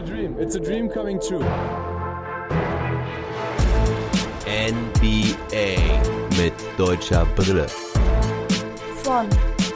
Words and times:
a 0.00 0.02
dream. 0.02 0.36
It's 0.38 0.54
a 0.54 0.60
dream 0.60 0.88
coming 0.88 1.20
true. 1.20 1.44
NBA 4.46 5.76
mit 6.38 6.54
deutscher 6.78 7.26
Brille. 7.36 7.66
Von 9.02 9.26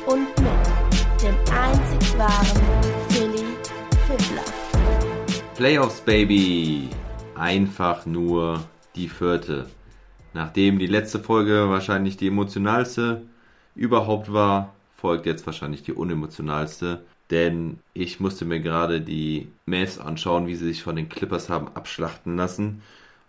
und 0.07 0.29
mit 0.41 1.23
dem 1.23 1.35
einzig 1.53 2.19
wahren 2.19 2.63
Philly 3.09 3.45
Fiddler. 4.07 4.45
Playoffs, 5.57 6.01
Baby! 6.01 6.89
Einfach 7.35 8.07
nur 8.07 8.65
die 8.95 9.09
vierte. 9.09 9.67
Nachdem 10.33 10.79
die 10.79 10.87
letzte 10.87 11.19
Folge 11.19 11.69
wahrscheinlich 11.69 12.17
die 12.17 12.29
emotionalste 12.29 13.23
überhaupt 13.75 14.33
war, 14.33 14.75
folgt 14.97 15.27
jetzt 15.27 15.45
wahrscheinlich 15.47 15.83
die 15.83 15.93
unemotionalste. 15.93 17.05
Denn 17.35 17.81
ich 17.95 18.21
musste 18.21 18.45
mir 18.45 18.61
gerade 18.61 19.01
die 19.01 19.49
Mavs 19.67 19.99
anschauen, 19.99 20.47
wie 20.47 20.55
sie 20.55 20.67
sich 20.67 20.85
von 20.85 20.95
den 20.95 21.09
Clippers 21.09 21.49
haben 21.49 21.67
abschlachten 21.75 22.37
lassen. 22.37 22.83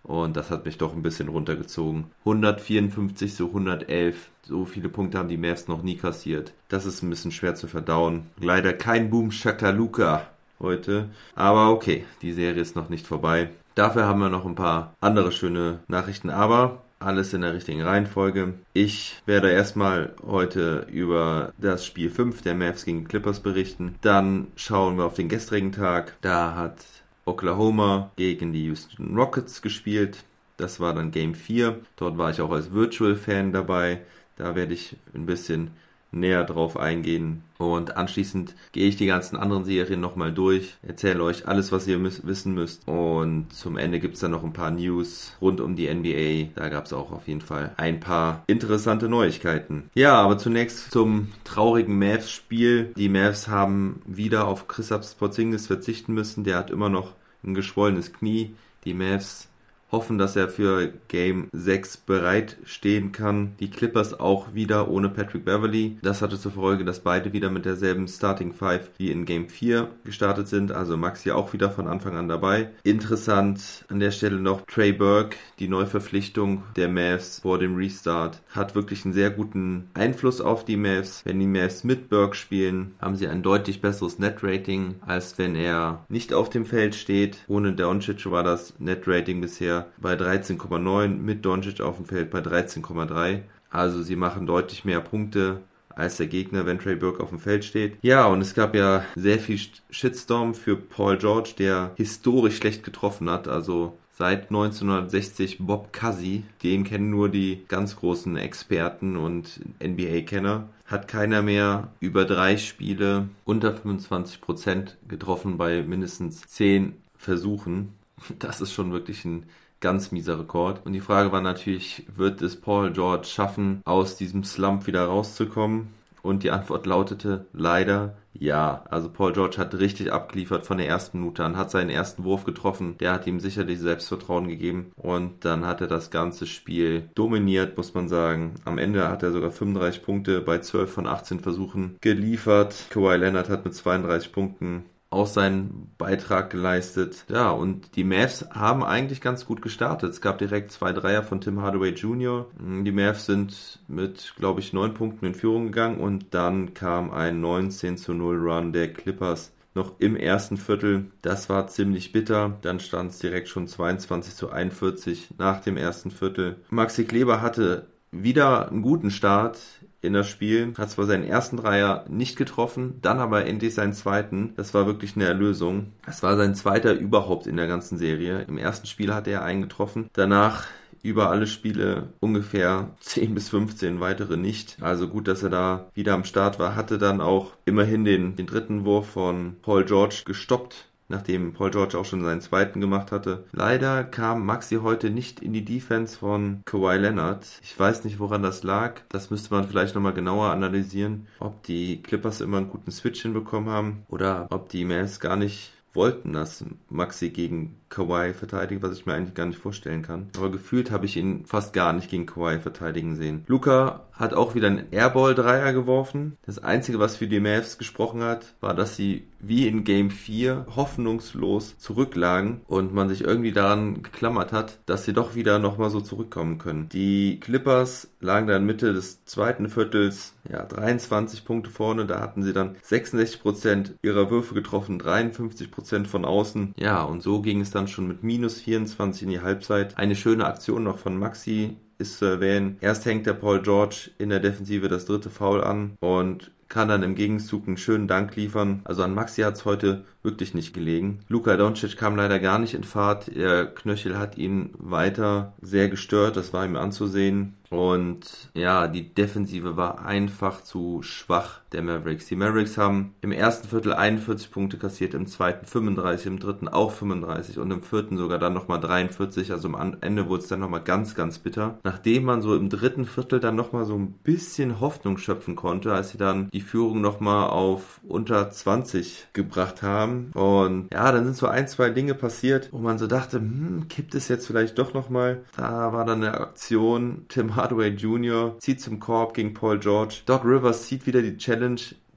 Und 0.03 0.37
das 0.37 0.51
hat 0.51 0.63
mich 0.63 0.77
doch 0.77 0.93
ein 0.93 1.01
bisschen 1.01 1.27
runtergezogen. 1.27 2.05
154 2.19 3.33
zu 3.33 3.47
111. 3.47 4.29
So 4.43 4.65
viele 4.65 4.89
Punkte 4.89 5.17
haben 5.17 5.27
die 5.27 5.37
Mavs 5.37 5.67
noch 5.67 5.81
nie 5.81 5.97
kassiert. 5.97 6.53
Das 6.69 6.85
ist 6.85 7.01
ein 7.01 7.09
bisschen 7.09 7.31
schwer 7.31 7.55
zu 7.55 7.67
verdauen. 7.67 8.27
Leider 8.39 8.73
kein 8.73 9.09
Boom 9.09 9.31
Shakaluka 9.31 10.27
heute. 10.59 11.09
Aber 11.33 11.71
okay, 11.71 12.05
die 12.21 12.33
Serie 12.33 12.61
ist 12.61 12.75
noch 12.75 12.89
nicht 12.89 13.07
vorbei. 13.07 13.49
Dafür 13.73 14.05
haben 14.05 14.19
wir 14.19 14.29
noch 14.29 14.45
ein 14.45 14.53
paar 14.53 14.93
andere 15.01 15.31
schöne 15.31 15.79
Nachrichten. 15.87 16.29
Aber 16.29 16.83
alles 17.05 17.33
in 17.33 17.41
der 17.41 17.53
richtigen 17.53 17.81
Reihenfolge. 17.81 18.55
Ich 18.73 19.21
werde 19.25 19.51
erstmal 19.51 20.13
heute 20.25 20.87
über 20.91 21.53
das 21.57 21.85
Spiel 21.85 22.09
5 22.09 22.41
der 22.41 22.55
Mavs 22.55 22.85
gegen 22.85 23.07
Clippers 23.07 23.39
berichten. 23.39 23.95
Dann 24.01 24.47
schauen 24.55 24.97
wir 24.97 25.05
auf 25.05 25.13
den 25.13 25.29
gestrigen 25.29 25.71
Tag. 25.71 26.17
Da 26.21 26.55
hat 26.55 26.83
Oklahoma 27.25 28.11
gegen 28.15 28.53
die 28.53 28.65
Houston 28.65 29.15
Rockets 29.15 29.61
gespielt. 29.61 30.23
Das 30.57 30.79
war 30.79 30.93
dann 30.93 31.11
Game 31.11 31.35
4. 31.35 31.79
Dort 31.95 32.17
war 32.17 32.31
ich 32.31 32.41
auch 32.41 32.51
als 32.51 32.71
Virtual 32.73 33.15
Fan 33.15 33.51
dabei. 33.51 34.01
Da 34.37 34.55
werde 34.55 34.73
ich 34.73 34.95
ein 35.13 35.25
bisschen 35.25 35.71
näher 36.15 36.43
drauf 36.43 36.77
eingehen. 36.77 37.43
Und 37.57 37.95
anschließend 37.95 38.53
gehe 38.73 38.87
ich 38.87 38.97
die 38.97 39.05
ganzen 39.05 39.37
anderen 39.37 39.63
Serien 39.63 40.01
nochmal 40.01 40.33
durch, 40.33 40.75
erzähle 40.81 41.23
euch 41.23 41.47
alles, 41.47 41.71
was 41.71 41.87
ihr 41.87 41.97
müß, 41.97 42.25
wissen 42.25 42.53
müsst. 42.53 42.87
Und 42.87 43.53
zum 43.53 43.77
Ende 43.77 43.99
gibt 43.99 44.15
es 44.15 44.19
dann 44.19 44.31
noch 44.31 44.43
ein 44.43 44.53
paar 44.53 44.71
News 44.71 45.33
rund 45.39 45.61
um 45.61 45.75
die 45.75 45.93
NBA. 45.93 46.51
Da 46.55 46.69
gab 46.69 46.85
es 46.85 46.93
auch 46.93 47.11
auf 47.11 47.27
jeden 47.27 47.41
Fall 47.41 47.73
ein 47.77 47.99
paar 47.99 48.43
interessante 48.47 49.07
Neuigkeiten. 49.07 49.89
Ja, 49.93 50.15
aber 50.15 50.37
zunächst 50.37 50.91
zum 50.91 51.29
traurigen 51.43 51.97
Mavs-Spiel. 51.97 52.91
Die 52.97 53.09
Mavs 53.09 53.47
haben 53.47 54.01
wieder 54.05 54.47
auf 54.47 54.67
Christaps 54.67 55.15
Porzingis 55.15 55.67
verzichten 55.67 56.13
müssen. 56.13 56.43
Der 56.43 56.57
hat 56.57 56.71
immer 56.71 56.89
noch 56.89 57.13
ein 57.43 57.53
geschwollenes 57.53 58.11
Knie. 58.11 58.55
Die 58.83 58.93
Mavs 58.93 59.47
hoffen, 59.91 60.17
dass 60.17 60.35
er 60.35 60.49
für 60.49 60.91
Game 61.07 61.47
6 61.53 61.97
bereit 61.97 62.57
stehen 62.65 63.11
kann. 63.11 63.53
Die 63.59 63.69
Clippers 63.69 64.19
auch 64.19 64.53
wieder 64.53 64.89
ohne 64.89 65.09
Patrick 65.09 65.45
Beverly. 65.45 65.97
Das 66.01 66.21
hatte 66.21 66.39
zur 66.39 66.51
Folge, 66.51 66.85
dass 66.85 66.99
beide 66.99 67.33
wieder 67.33 67.49
mit 67.49 67.65
derselben 67.65 68.07
Starting 68.07 68.53
Five 68.53 68.89
wie 68.97 69.11
in 69.11 69.25
Game 69.25 69.47
4 69.47 69.87
gestartet 70.03 70.47
sind. 70.47 70.71
Also 70.71 70.97
Maxi 70.97 71.31
auch 71.31 71.53
wieder 71.53 71.69
von 71.69 71.87
Anfang 71.87 72.17
an 72.17 72.27
dabei. 72.27 72.69
Interessant 72.83 73.85
an 73.87 73.99
der 73.99 74.11
Stelle 74.11 74.39
noch 74.39 74.65
Trey 74.65 74.91
Burke, 74.91 75.37
die 75.59 75.67
Neuverpflichtung 75.67 76.63
der 76.75 76.89
Mavs 76.89 77.39
vor 77.41 77.59
dem 77.59 77.75
Restart, 77.75 78.41
hat 78.49 78.75
wirklich 78.75 79.05
einen 79.05 79.13
sehr 79.13 79.29
guten 79.29 79.89
Einfluss 79.93 80.41
auf 80.41 80.65
die 80.65 80.77
Mavs. 80.77 81.21
Wenn 81.25 81.39
die 81.39 81.47
Mavs 81.47 81.83
mit 81.83 82.09
Burke 82.09 82.35
spielen, 82.35 82.95
haben 82.99 83.15
sie 83.15 83.27
ein 83.27 83.43
deutlich 83.43 83.81
besseres 83.81 84.19
Net-Rating, 84.19 84.95
als 85.05 85.37
wenn 85.37 85.55
er 85.55 86.05
nicht 86.09 86.33
auf 86.33 86.49
dem 86.49 86.65
Feld 86.65 86.95
steht. 86.95 87.37
Ohne 87.47 87.73
Doncic 87.73 88.29
war 88.29 88.43
das 88.43 88.73
Net-Rating 88.79 89.41
bisher 89.41 89.74
bei 89.97 90.13
13,9, 90.13 91.07
mit 91.07 91.45
Doncic 91.45 91.81
auf 91.81 91.97
dem 91.97 92.05
Feld 92.05 92.29
bei 92.29 92.39
13,3. 92.39 93.41
Also 93.69 94.01
sie 94.01 94.15
machen 94.15 94.45
deutlich 94.47 94.85
mehr 94.85 95.01
Punkte 95.01 95.61
als 95.95 96.17
der 96.17 96.27
Gegner, 96.27 96.65
wenn 96.65 96.79
Trey 96.79 96.95
Burke 96.95 97.23
auf 97.23 97.29
dem 97.29 97.39
Feld 97.39 97.65
steht. 97.65 97.97
Ja, 98.01 98.25
und 98.27 98.41
es 98.41 98.53
gab 98.53 98.75
ja 98.75 99.03
sehr 99.15 99.39
viel 99.39 99.59
Shitstorm 99.89 100.53
für 100.53 100.75
Paul 100.75 101.17
George, 101.17 101.53
der 101.57 101.91
historisch 101.95 102.57
schlecht 102.57 102.83
getroffen 102.83 103.29
hat. 103.29 103.47
Also 103.47 103.97
seit 104.11 104.43
1960 104.43 105.59
Bob 105.59 105.93
Cousy, 105.93 106.43
den 106.63 106.83
kennen 106.83 107.09
nur 107.09 107.29
die 107.29 107.63
ganz 107.67 107.95
großen 107.95 108.37
Experten 108.37 109.17
und 109.17 109.61
NBA-Kenner, 109.83 110.69
hat 110.85 111.07
keiner 111.07 111.41
mehr 111.41 111.89
über 111.99 112.25
drei 112.25 112.57
Spiele 112.57 113.29
unter 113.43 113.73
25% 113.73 114.95
getroffen 115.07 115.57
bei 115.57 115.81
mindestens 115.81 116.41
10 116.47 116.93
Versuchen. 117.17 117.93
Das 118.39 118.61
ist 118.61 118.73
schon 118.73 118.91
wirklich 118.91 119.25
ein 119.25 119.43
ganz 119.79 120.11
mieser 120.11 120.39
Rekord. 120.39 120.85
Und 120.85 120.93
die 120.93 121.01
Frage 121.01 121.31
war 121.31 121.41
natürlich, 121.41 122.05
wird 122.15 122.41
es 122.41 122.59
Paul 122.59 122.91
George 122.91 123.27
schaffen, 123.27 123.81
aus 123.85 124.15
diesem 124.17 124.43
Slump 124.43 124.87
wieder 124.87 125.05
rauszukommen? 125.05 125.93
Und 126.21 126.41
die 126.41 126.49
Antwort 126.49 126.87
lautete 126.87 127.45
leider 127.53 128.15
ja. 128.33 128.83
Also 128.89 129.09
Paul 129.09 129.33
George 129.33 129.57
hat 129.57 129.75
richtig 129.75 130.11
abgeliefert 130.11 130.65
von 130.65 130.77
der 130.77 130.87
ersten 130.87 131.19
Minute 131.19 131.43
an, 131.43 131.55
hat 131.55 131.71
seinen 131.71 131.89
ersten 131.89 132.23
Wurf 132.23 132.43
getroffen. 132.45 132.97
Der 132.99 133.13
hat 133.13 133.27
ihm 133.27 133.39
sicherlich 133.39 133.79
Selbstvertrauen 133.79 134.47
gegeben. 134.47 134.91
Und 134.95 135.45
dann 135.45 135.65
hat 135.65 135.81
er 135.81 135.87
das 135.87 136.11
ganze 136.11 136.47
Spiel 136.47 137.09
dominiert, 137.15 137.77
muss 137.77 137.93
man 137.93 138.09
sagen. 138.09 138.55
Am 138.65 138.77
Ende 138.77 139.07
hat 139.07 139.23
er 139.23 139.31
sogar 139.31 139.51
35 139.51 140.03
Punkte 140.03 140.41
bei 140.41 140.59
12 140.59 140.91
von 140.91 141.07
18 141.07 141.39
Versuchen 141.39 141.97
geliefert. 142.01 142.87
Kawhi 142.89 143.17
Leonard 143.17 143.49
hat 143.49 143.63
mit 143.65 143.73
32 143.73 144.31
Punkten 144.31 144.85
auch 145.15 145.27
seinen 145.27 145.91
Beitrag 145.97 146.49
geleistet. 146.49 147.25
Ja, 147.29 147.51
und 147.51 147.95
die 147.95 148.03
Mavs 148.03 148.45
haben 148.51 148.83
eigentlich 148.83 149.21
ganz 149.21 149.45
gut 149.45 149.61
gestartet. 149.61 150.11
Es 150.11 150.21
gab 150.21 150.37
direkt 150.37 150.71
zwei 150.71 150.93
Dreier 150.93 151.23
von 151.23 151.41
Tim 151.41 151.61
Hardaway 151.61 151.91
Jr. 151.91 152.47
Die 152.59 152.91
Mavs 152.91 153.25
sind 153.25 153.79
mit, 153.87 154.33
glaube 154.37 154.59
ich, 154.59 154.73
neun 154.73 154.93
Punkten 154.93 155.25
in 155.25 155.35
Führung 155.35 155.65
gegangen 155.65 155.99
und 155.99 156.33
dann 156.33 156.73
kam 156.73 157.11
ein 157.11 157.41
19 157.41 157.97
zu 157.97 158.13
0 158.13 158.37
Run 158.37 158.73
der 158.73 158.93
Clippers 158.93 159.51
noch 159.73 159.99
im 159.99 160.15
ersten 160.15 160.57
Viertel. 160.57 161.11
Das 161.21 161.49
war 161.49 161.67
ziemlich 161.67 162.11
bitter. 162.11 162.57
Dann 162.61 162.79
stand 162.79 163.11
es 163.11 163.19
direkt 163.19 163.49
schon 163.49 163.67
22 163.67 164.35
zu 164.35 164.49
41 164.49 165.35
nach 165.37 165.61
dem 165.61 165.77
ersten 165.77 166.11
Viertel. 166.11 166.57
Maxi 166.69 167.05
Kleber 167.05 167.41
hatte 167.41 167.87
wieder 168.11 168.69
einen 168.69 168.81
guten 168.81 169.11
Start 169.11 169.59
in 170.05 170.13
das 170.13 170.29
Spiel, 170.29 170.73
hat 170.77 170.89
zwar 170.91 171.05
seinen 171.05 171.23
ersten 171.23 171.57
Dreier 171.57 172.05
nicht 172.07 172.37
getroffen, 172.37 172.99
dann 173.01 173.19
aber 173.19 173.45
endlich 173.45 173.73
seinen 173.73 173.93
zweiten. 173.93 174.53
Das 174.55 174.73
war 174.73 174.85
wirklich 174.85 175.15
eine 175.15 175.25
Erlösung. 175.25 175.91
Es 176.07 176.23
war 176.23 176.37
sein 176.37 176.55
zweiter 176.55 176.93
überhaupt 176.93 177.47
in 177.47 177.57
der 177.57 177.67
ganzen 177.67 177.97
Serie. 177.97 178.45
Im 178.47 178.57
ersten 178.57 178.87
Spiel 178.87 179.13
hatte 179.13 179.31
er 179.31 179.43
einen 179.43 179.61
getroffen. 179.61 180.09
Danach 180.13 180.65
über 181.05 181.29
alle 181.29 181.45
Spiele 181.45 182.09
ungefähr 182.19 182.89
10 182.99 183.35
bis 183.35 183.49
15 183.49 183.99
weitere 183.99 184.37
nicht. 184.37 184.77
Also 184.81 185.07
gut, 185.07 185.27
dass 185.27 185.43
er 185.43 185.51
da 185.51 185.91
wieder 185.93 186.13
am 186.13 186.23
Start 186.23 186.57
war. 186.57 186.75
Hatte 186.75 186.97
dann 186.97 187.21
auch 187.21 187.53
immerhin 187.65 188.05
den, 188.05 188.35
den 188.35 188.47
dritten 188.47 188.85
Wurf 188.85 189.09
von 189.11 189.57
Paul 189.61 189.85
George 189.85 190.23
gestoppt 190.25 190.87
nachdem 191.07 191.53
Paul 191.53 191.71
George 191.71 191.97
auch 191.97 192.05
schon 192.05 192.23
seinen 192.23 192.41
zweiten 192.41 192.81
gemacht 192.81 193.11
hatte. 193.11 193.45
Leider 193.51 194.03
kam 194.03 194.45
Maxi 194.45 194.77
heute 194.77 195.09
nicht 195.09 195.39
in 195.39 195.53
die 195.53 195.65
Defense 195.65 196.17
von 196.17 196.61
Kawhi 196.65 196.97
Leonard. 196.97 197.45
Ich 197.61 197.77
weiß 197.77 198.03
nicht, 198.03 198.19
woran 198.19 198.43
das 198.43 198.63
lag. 198.63 199.01
Das 199.09 199.29
müsste 199.29 199.53
man 199.53 199.67
vielleicht 199.67 199.95
nochmal 199.95 200.13
genauer 200.13 200.49
analysieren, 200.51 201.27
ob 201.39 201.63
die 201.63 202.01
Clippers 202.01 202.41
immer 202.41 202.57
einen 202.57 202.69
guten 202.69 202.91
Switch 202.91 203.21
hinbekommen 203.21 203.69
haben 203.69 204.03
oder 204.09 204.47
ob 204.49 204.69
die 204.69 204.85
Mavs 204.85 205.19
gar 205.19 205.35
nicht 205.35 205.74
wollten, 205.95 206.33
dass 206.33 206.63
Maxi 206.89 207.29
gegen 207.29 207.77
Kawhi 207.89 208.33
verteidigt, 208.33 208.81
was 208.81 208.97
ich 208.97 209.05
mir 209.05 209.13
eigentlich 209.13 209.35
gar 209.35 209.45
nicht 209.45 209.59
vorstellen 209.59 210.01
kann. 210.01 210.29
Aber 210.37 210.51
gefühlt 210.51 210.91
habe 210.91 211.05
ich 211.05 211.17
ihn 211.17 211.45
fast 211.45 211.73
gar 211.73 211.93
nicht 211.93 212.09
gegen 212.09 212.25
Kawhi 212.25 212.59
verteidigen 212.59 213.15
sehen. 213.15 213.43
Luca 213.47 214.05
hat 214.11 214.33
auch 214.33 214.55
wieder 214.55 214.67
einen 214.67 214.91
Airball-Dreier 214.91 215.73
geworfen. 215.73 216.37
Das 216.45 216.59
Einzige, 216.59 216.99
was 216.99 217.17
für 217.17 217.27
die 217.27 217.39
Mavs 217.39 217.77
gesprochen 217.77 218.21
hat, 218.23 218.55
war, 218.61 218.73
dass 218.73 218.95
sie 218.95 219.27
wie 219.39 219.67
in 219.67 219.83
Game 219.83 220.09
4 220.09 220.67
hoffnungslos 220.75 221.77
zurücklagen 221.77 222.61
und 222.67 222.93
man 222.93 223.09
sich 223.09 223.21
irgendwie 223.21 223.51
daran 223.51 224.01
geklammert 224.01 224.51
hat, 224.51 224.79
dass 224.85 225.05
sie 225.05 225.13
doch 225.13 225.35
wieder 225.35 225.59
nochmal 225.59 225.89
so 225.89 226.01
zurückkommen 226.01 226.57
können. 226.57 226.89
Die 226.89 227.39
Clippers 227.39 228.09
lagen 228.19 228.47
dann 228.47 228.65
Mitte 228.65 228.93
des 228.93 229.23
zweiten 229.25 229.69
Viertels 229.69 230.34
ja, 230.51 230.63
23 230.63 231.45
Punkte 231.45 231.69
vorne. 231.69 232.05
Da 232.05 232.19
hatten 232.19 232.43
sie 232.43 232.53
dann 232.53 232.75
66% 232.87 233.93
ihrer 234.01 234.29
Würfe 234.29 234.53
getroffen, 234.53 235.01
53% 235.01 236.05
von 236.05 236.25
außen. 236.25 236.73
Ja, 236.77 237.03
und 237.03 237.21
so 237.21 237.41
ging 237.41 237.61
es 237.61 237.71
dann 237.71 237.87
schon 237.87 238.07
mit 238.07 238.23
minus 238.23 238.61
24 238.61 239.23
in 239.23 239.29
die 239.29 239.41
Halbzeit. 239.41 239.97
Eine 239.97 240.15
schöne 240.15 240.45
Aktion 240.45 240.83
noch 240.83 240.99
von 240.99 241.17
Maxi 241.17 241.77
ist 241.97 242.19
zu 242.19 242.25
erwähnen. 242.25 242.77
Erst 242.81 243.05
hängt 243.05 243.25
der 243.25 243.33
Paul 243.33 243.61
George 243.61 244.11
in 244.17 244.29
der 244.29 244.39
Defensive 244.39 244.87
das 244.89 245.05
dritte 245.05 245.29
Foul 245.29 245.63
an 245.63 245.97
und 246.01 246.51
kann 246.67 246.87
dann 246.87 247.03
im 247.03 247.15
Gegenzug 247.15 247.67
einen 247.67 247.77
schönen 247.77 248.07
Dank 248.07 248.35
liefern. 248.35 248.81
Also 248.85 249.03
an 249.03 249.13
Maxi 249.13 249.41
hat 249.43 249.55
es 249.55 249.65
heute 249.65 250.03
wirklich 250.23 250.53
nicht 250.53 250.73
gelegen. 250.73 251.19
Luka 251.27 251.55
Doncic 251.55 251.95
kam 251.95 252.15
leider 252.15 252.39
gar 252.39 252.59
nicht 252.59 252.73
in 252.73 252.83
Fahrt. 252.83 253.33
Der 253.35 253.67
Knöchel 253.67 254.17
hat 254.17 254.37
ihn 254.37 254.71
weiter 254.77 255.53
sehr 255.61 255.89
gestört. 255.89 256.35
Das 256.35 256.53
war 256.53 256.65
ihm 256.65 256.75
anzusehen. 256.75 257.53
Und 257.75 258.51
ja, 258.53 258.87
die 258.87 259.13
Defensive 259.13 259.75
war 259.75 260.05
einfach 260.05 260.63
zu 260.63 261.01
schwach 261.01 261.59
der 261.75 261.83
Mavericks. 261.83 262.27
Die 262.27 262.35
Mavericks 262.35 262.77
haben 262.77 263.13
im 263.21 263.31
ersten 263.31 263.67
Viertel 263.67 263.93
41 263.93 264.49
Punkte 264.51 264.77
kassiert, 264.77 265.13
im 265.13 265.27
zweiten 265.27 265.65
35, 265.65 266.27
im 266.27 266.39
dritten 266.39 266.67
auch 266.67 266.91
35 266.91 267.59
und 267.59 267.69
im 267.69 267.83
vierten 267.83 268.17
sogar 268.17 268.39
dann 268.39 268.53
nochmal 268.53 268.79
43. 268.79 269.51
Also 269.51 269.67
am 269.67 269.97
Ende 270.01 270.29
wurde 270.29 270.43
es 270.43 270.47
dann 270.47 270.61
nochmal 270.61 270.81
ganz, 270.81 271.15
ganz 271.15 271.39
bitter. 271.39 271.79
Nachdem 271.83 272.23
man 272.23 272.41
so 272.41 272.55
im 272.55 272.69
dritten 272.69 273.05
Viertel 273.05 273.39
dann 273.39 273.55
nochmal 273.55 273.85
so 273.85 273.95
ein 273.95 274.13
bisschen 274.23 274.79
Hoffnung 274.79 275.17
schöpfen 275.17 275.55
konnte, 275.55 275.93
als 275.93 276.11
sie 276.11 276.17
dann 276.17 276.49
die 276.51 276.61
Führung 276.61 277.01
nochmal 277.01 277.49
auf 277.49 277.99
unter 278.07 278.49
20 278.49 279.27
gebracht 279.33 279.81
haben. 279.81 280.31
Und 280.33 280.93
ja, 280.93 281.11
dann 281.11 281.25
sind 281.25 281.35
so 281.35 281.47
ein, 281.47 281.67
zwei 281.67 281.89
Dinge 281.89 282.13
passiert, 282.13 282.69
wo 282.71 282.77
man 282.77 282.97
so 282.97 283.07
dachte, 283.07 283.37
hm, 283.37 283.87
kippt 283.89 284.15
es 284.15 284.29
jetzt 284.29 284.47
vielleicht 284.47 284.77
doch 284.79 284.93
nochmal. 284.93 285.43
Da 285.57 285.91
war 285.91 286.05
dann 286.05 286.23
eine 286.23 286.39
Aktion, 286.39 287.25
Tim 287.27 287.55
Hardaway 287.55 287.89
Jr. 287.89 288.57
zieht 288.59 288.79
zum 288.79 288.99
Korb 288.99 289.33
gegen 289.33 289.53
Paul 289.53 289.79
George. 289.79 290.21
Doc 290.25 290.45
Rivers 290.45 290.87
zieht 290.87 291.05
wieder 291.05 291.21
die 291.21 291.37
Challenge, 291.37 291.64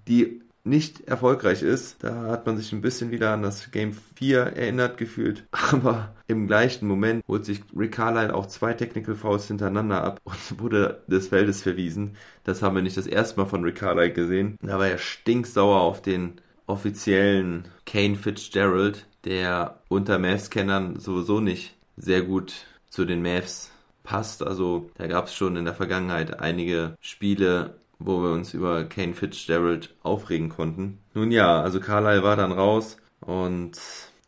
die 0.06 0.40
nicht 0.64 1.08
erfolgreich 1.08 1.62
ist. 1.62 2.02
Da 2.04 2.26
hat 2.26 2.46
man 2.46 2.56
sich 2.56 2.72
ein 2.72 2.80
bisschen 2.80 3.10
wieder 3.10 3.32
an 3.32 3.42
das 3.42 3.70
Game 3.70 3.92
4 4.16 4.38
erinnert 4.38 4.98
gefühlt. 4.98 5.44
Aber 5.50 6.14
im 6.26 6.46
gleichen 6.46 6.86
Moment 6.86 7.24
holt 7.26 7.44
sich 7.44 7.62
Rick 7.76 7.92
Carlisle 7.92 8.34
auch 8.34 8.46
zwei 8.46 8.74
Technical 8.74 9.14
Fouls 9.14 9.48
hintereinander 9.48 10.02
ab 10.02 10.20
und 10.24 10.36
wurde 10.60 11.02
des 11.06 11.28
Feldes 11.28 11.62
verwiesen. 11.62 12.16
Das 12.44 12.62
haben 12.62 12.76
wir 12.76 12.82
nicht 12.82 12.96
das 12.96 13.06
erste 13.06 13.40
Mal 13.40 13.46
von 13.46 13.64
Rick 13.64 13.76
Carlisle 13.76 14.12
gesehen. 14.12 14.56
Da 14.62 14.78
war 14.78 14.88
er 14.88 14.98
stinksauer 14.98 15.80
auf 15.80 16.02
den 16.02 16.40
offiziellen 16.66 17.66
Kane 17.86 18.16
Fitzgerald, 18.16 19.06
der 19.24 19.80
unter 19.88 20.18
Mavs-Kennern 20.18 21.00
sowieso 21.00 21.40
nicht 21.40 21.74
sehr 21.96 22.22
gut 22.22 22.66
zu 22.90 23.04
den 23.04 23.22
Mavs 23.22 23.70
passt. 24.02 24.42
Also 24.42 24.90
da 24.96 25.06
gab 25.06 25.26
es 25.26 25.34
schon 25.34 25.56
in 25.56 25.64
der 25.64 25.74
Vergangenheit 25.74 26.40
einige 26.40 26.96
Spiele, 27.00 27.74
wo 27.98 28.22
wir 28.22 28.32
uns 28.32 28.54
über 28.54 28.84
Kane 28.84 29.14
Fitzgerald 29.14 29.94
aufregen 30.02 30.48
konnten. 30.48 30.98
Nun 31.14 31.30
ja, 31.30 31.60
also 31.60 31.80
Carlyle 31.80 32.22
war 32.22 32.36
dann 32.36 32.52
raus 32.52 32.96
und 33.20 33.78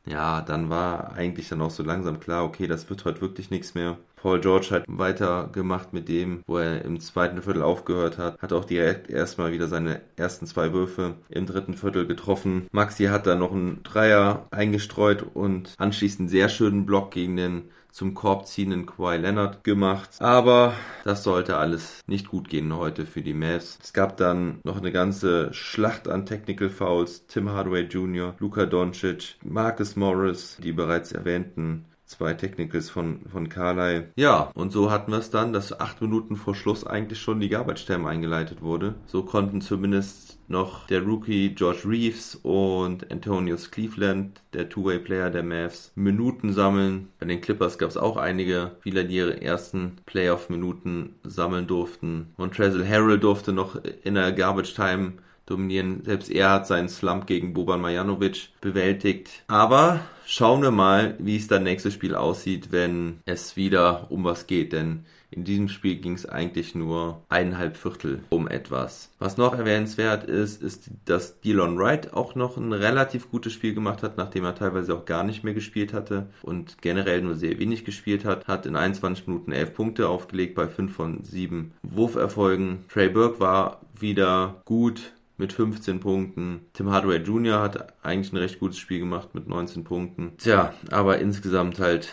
ja, 0.07 0.41
dann 0.41 0.71
war 0.71 1.13
eigentlich 1.13 1.49
dann 1.49 1.61
auch 1.63 1.71
so 1.71 1.83
langsam 1.83 2.21
klar, 2.21 2.45
okay, 2.45 2.67
das 2.67 2.89
wird 2.91 3.05
heute 3.05 3.21
wirklich 3.21 3.51
nichts 3.51 3.75
mehr. 3.75 3.99
Paul 4.21 4.41
George 4.41 4.69
hat 4.71 4.85
weitergemacht 4.87 5.95
mit 5.95 6.09
dem, 6.09 6.43
wo 6.47 6.59
er 6.59 6.85
im 6.85 7.01
zweiten 7.01 7.41
Viertel 7.41 7.63
aufgehört 7.63 8.19
hat, 8.19 8.41
hat 8.41 8.53
auch 8.53 8.67
direkt 8.67 9.09
erstmal 9.09 9.53
wieder 9.53 9.67
seine 9.67 10.03
ersten 10.17 10.47
zwei 10.47 10.75
Würfe 10.75 11.15
im 11.31 11.47
dritten 11.47 11.73
Viertel 11.73 12.07
getroffen. 12.07 12.67
Maxi 12.71 13.07
hat 13.07 13.27
dann 13.27 13.39
noch 13.39 13.53
einen 13.53 13.83
Dreier 13.83 14.47
eingestreut 14.51 15.25
und 15.35 15.75
anschließend 15.79 16.21
einen 16.21 16.29
sehr 16.29 16.51
schönen 16.51 16.85
Block 16.85 17.13
gegen 17.13 17.37
den 17.37 17.71
zum 17.93 18.15
Korb 18.15 18.47
ziehenden 18.47 18.87
Kawhi 18.87 19.17
Leonard 19.17 19.65
gemacht. 19.65 20.11
Aber 20.21 20.75
das 21.05 21.25
sollte 21.25 21.57
alles 21.57 22.01
nicht 22.07 22.29
gut 22.29 22.49
gehen 22.49 22.77
heute 22.77 23.07
für 23.07 23.23
die 23.23 23.35
Mavs. 23.35 23.79
Es 23.83 23.93
gab 23.93 24.17
dann 24.17 24.61
noch 24.65 24.79
eine 24.79 24.93
ganze 24.93 25.53
Schlacht 25.53 26.09
an 26.09 26.27
Technical 26.27 26.69
Fouls. 26.69 27.27
Tim 27.27 27.51
Hardaway 27.51 27.83
Jr., 27.83 28.35
Luka 28.39 28.67
Doncic, 28.67 29.37
Marcus 29.43 29.97
Morris, 29.97 30.57
die 30.63 30.73
bereits 30.73 31.13
erwähnten 31.13 31.87
zwei 32.11 32.35
Technicals 32.35 32.91
von, 32.91 33.21
von 33.31 33.49
Carlyle. 33.49 34.11
Ja, 34.17 34.51
und 34.55 34.73
so 34.73 34.91
hatten 34.91 35.13
wir 35.13 35.19
es 35.19 35.31
dann, 35.31 35.53
dass 35.53 35.79
acht 35.79 36.01
Minuten 36.03 36.37
vor 36.37 36.55
Schluss 36.55 36.85
eigentlich 36.85 37.21
schon 37.21 37.41
die 37.41 37.49
Garbage 37.49 37.87
Time 37.87 38.09
eingeleitet 38.09 38.63
wurde. 38.63 38.97
So 39.07 39.23
konnten 39.23 39.61
zumindest 39.61 40.39
noch 40.49 40.89
der 40.89 41.03
Rookie 41.03 41.55
George 41.55 41.83
Reeves 41.87 42.35
und 42.43 43.11
Antonius 43.13 43.71
Cleveland, 43.71 44.43
der 44.53 44.69
Two-Way-Player 44.69 45.31
der 45.31 45.45
Mavs, 45.45 45.93
Minuten 45.95 46.53
sammeln. 46.53 47.09
Bei 47.21 47.27
den 47.27 47.41
Clippers 47.41 47.79
gab 47.79 47.91
es 47.91 47.97
auch 47.97 48.17
einige 48.17 48.73
Spieler, 48.81 49.05
die 49.05 49.17
ihre 49.17 49.41
ersten 49.41 49.99
Playoff-Minuten 50.07 51.15
sammeln 51.23 51.69
durften. 51.69 52.35
Montrezl 52.37 52.85
Harrell 52.87 53.21
durfte 53.21 53.53
noch 53.53 53.81
in 54.03 54.15
der 54.15 54.33
Garbage 54.33 54.75
Time 54.75 55.13
dominieren. 55.51 56.03
Selbst 56.05 56.31
er 56.31 56.51
hat 56.51 56.67
seinen 56.67 56.89
Slump 56.89 57.27
gegen 57.27 57.53
Boban 57.53 57.81
Marjanovic 57.81 58.51
bewältigt. 58.61 59.43
Aber 59.49 60.01
schauen 60.25 60.63
wir 60.63 60.71
mal, 60.71 61.17
wie 61.19 61.37
es 61.37 61.49
dann 61.49 61.65
nächstes 61.65 61.95
Spiel 61.95 62.15
aussieht, 62.15 62.71
wenn 62.71 63.21
es 63.25 63.57
wieder 63.57 64.07
um 64.11 64.25
was 64.25 64.47
geht. 64.47 64.73
Denn 64.73 65.05
in 65.33 65.45
diesem 65.45 65.69
Spiel 65.69 65.97
ging 65.97 66.15
es 66.15 66.27
eigentlich 66.27 66.75
nur 66.75 67.23
eineinhalb 67.29 67.77
Viertel 67.77 68.25
um 68.31 68.49
etwas. 68.49 69.11
Was 69.19 69.37
noch 69.37 69.57
erwähnenswert 69.57 70.25
ist, 70.25 70.61
ist, 70.61 70.91
dass 71.05 71.41
Dylan 71.41 71.79
Wright 71.79 72.13
auch 72.13 72.35
noch 72.35 72.57
ein 72.57 72.73
relativ 72.73 73.31
gutes 73.31 73.53
Spiel 73.53 73.75
gemacht 73.75 74.03
hat, 74.03 74.17
nachdem 74.17 74.45
er 74.45 74.57
teilweise 74.57 74.95
auch 74.95 75.05
gar 75.05 75.23
nicht 75.23 75.45
mehr 75.45 75.55
gespielt 75.55 75.93
hatte 75.93 76.27
und 76.43 76.83
generell 76.83 77.23
nur 77.23 77.37
sehr 77.37 77.59
wenig 77.59 77.85
gespielt 77.85 78.25
hat. 78.25 78.49
Hat 78.49 78.67
in 78.67 78.75
21 78.75 79.29
Minuten 79.29 79.53
11 79.53 79.75
Punkte 79.75 80.09
aufgelegt 80.09 80.57
bei 80.57 80.67
5 80.67 80.93
von 80.93 81.23
7 81.23 81.73
Wurferfolgen. 81.83 82.85
Trey 82.89 83.09
Burke 83.09 83.39
war 83.39 83.81
wieder 84.01 84.63
gut, 84.65 85.13
mit 85.41 85.53
15 85.53 85.99
Punkten. 85.99 86.61
Tim 86.75 86.91
Hardaway 86.91 87.17
Jr. 87.17 87.61
hat 87.61 87.95
eigentlich 88.05 88.33
ein 88.33 88.37
recht 88.37 88.61
gutes 88.61 88.79
Spiel 88.79 89.01
gemacht 89.01 89.35
mit 89.35 89.49
19 89.49 89.83
Punkten. 89.83 90.37
Tja, 90.39 90.73
aber 90.91 91.19
insgesamt 91.19 91.81
halt 91.81 92.13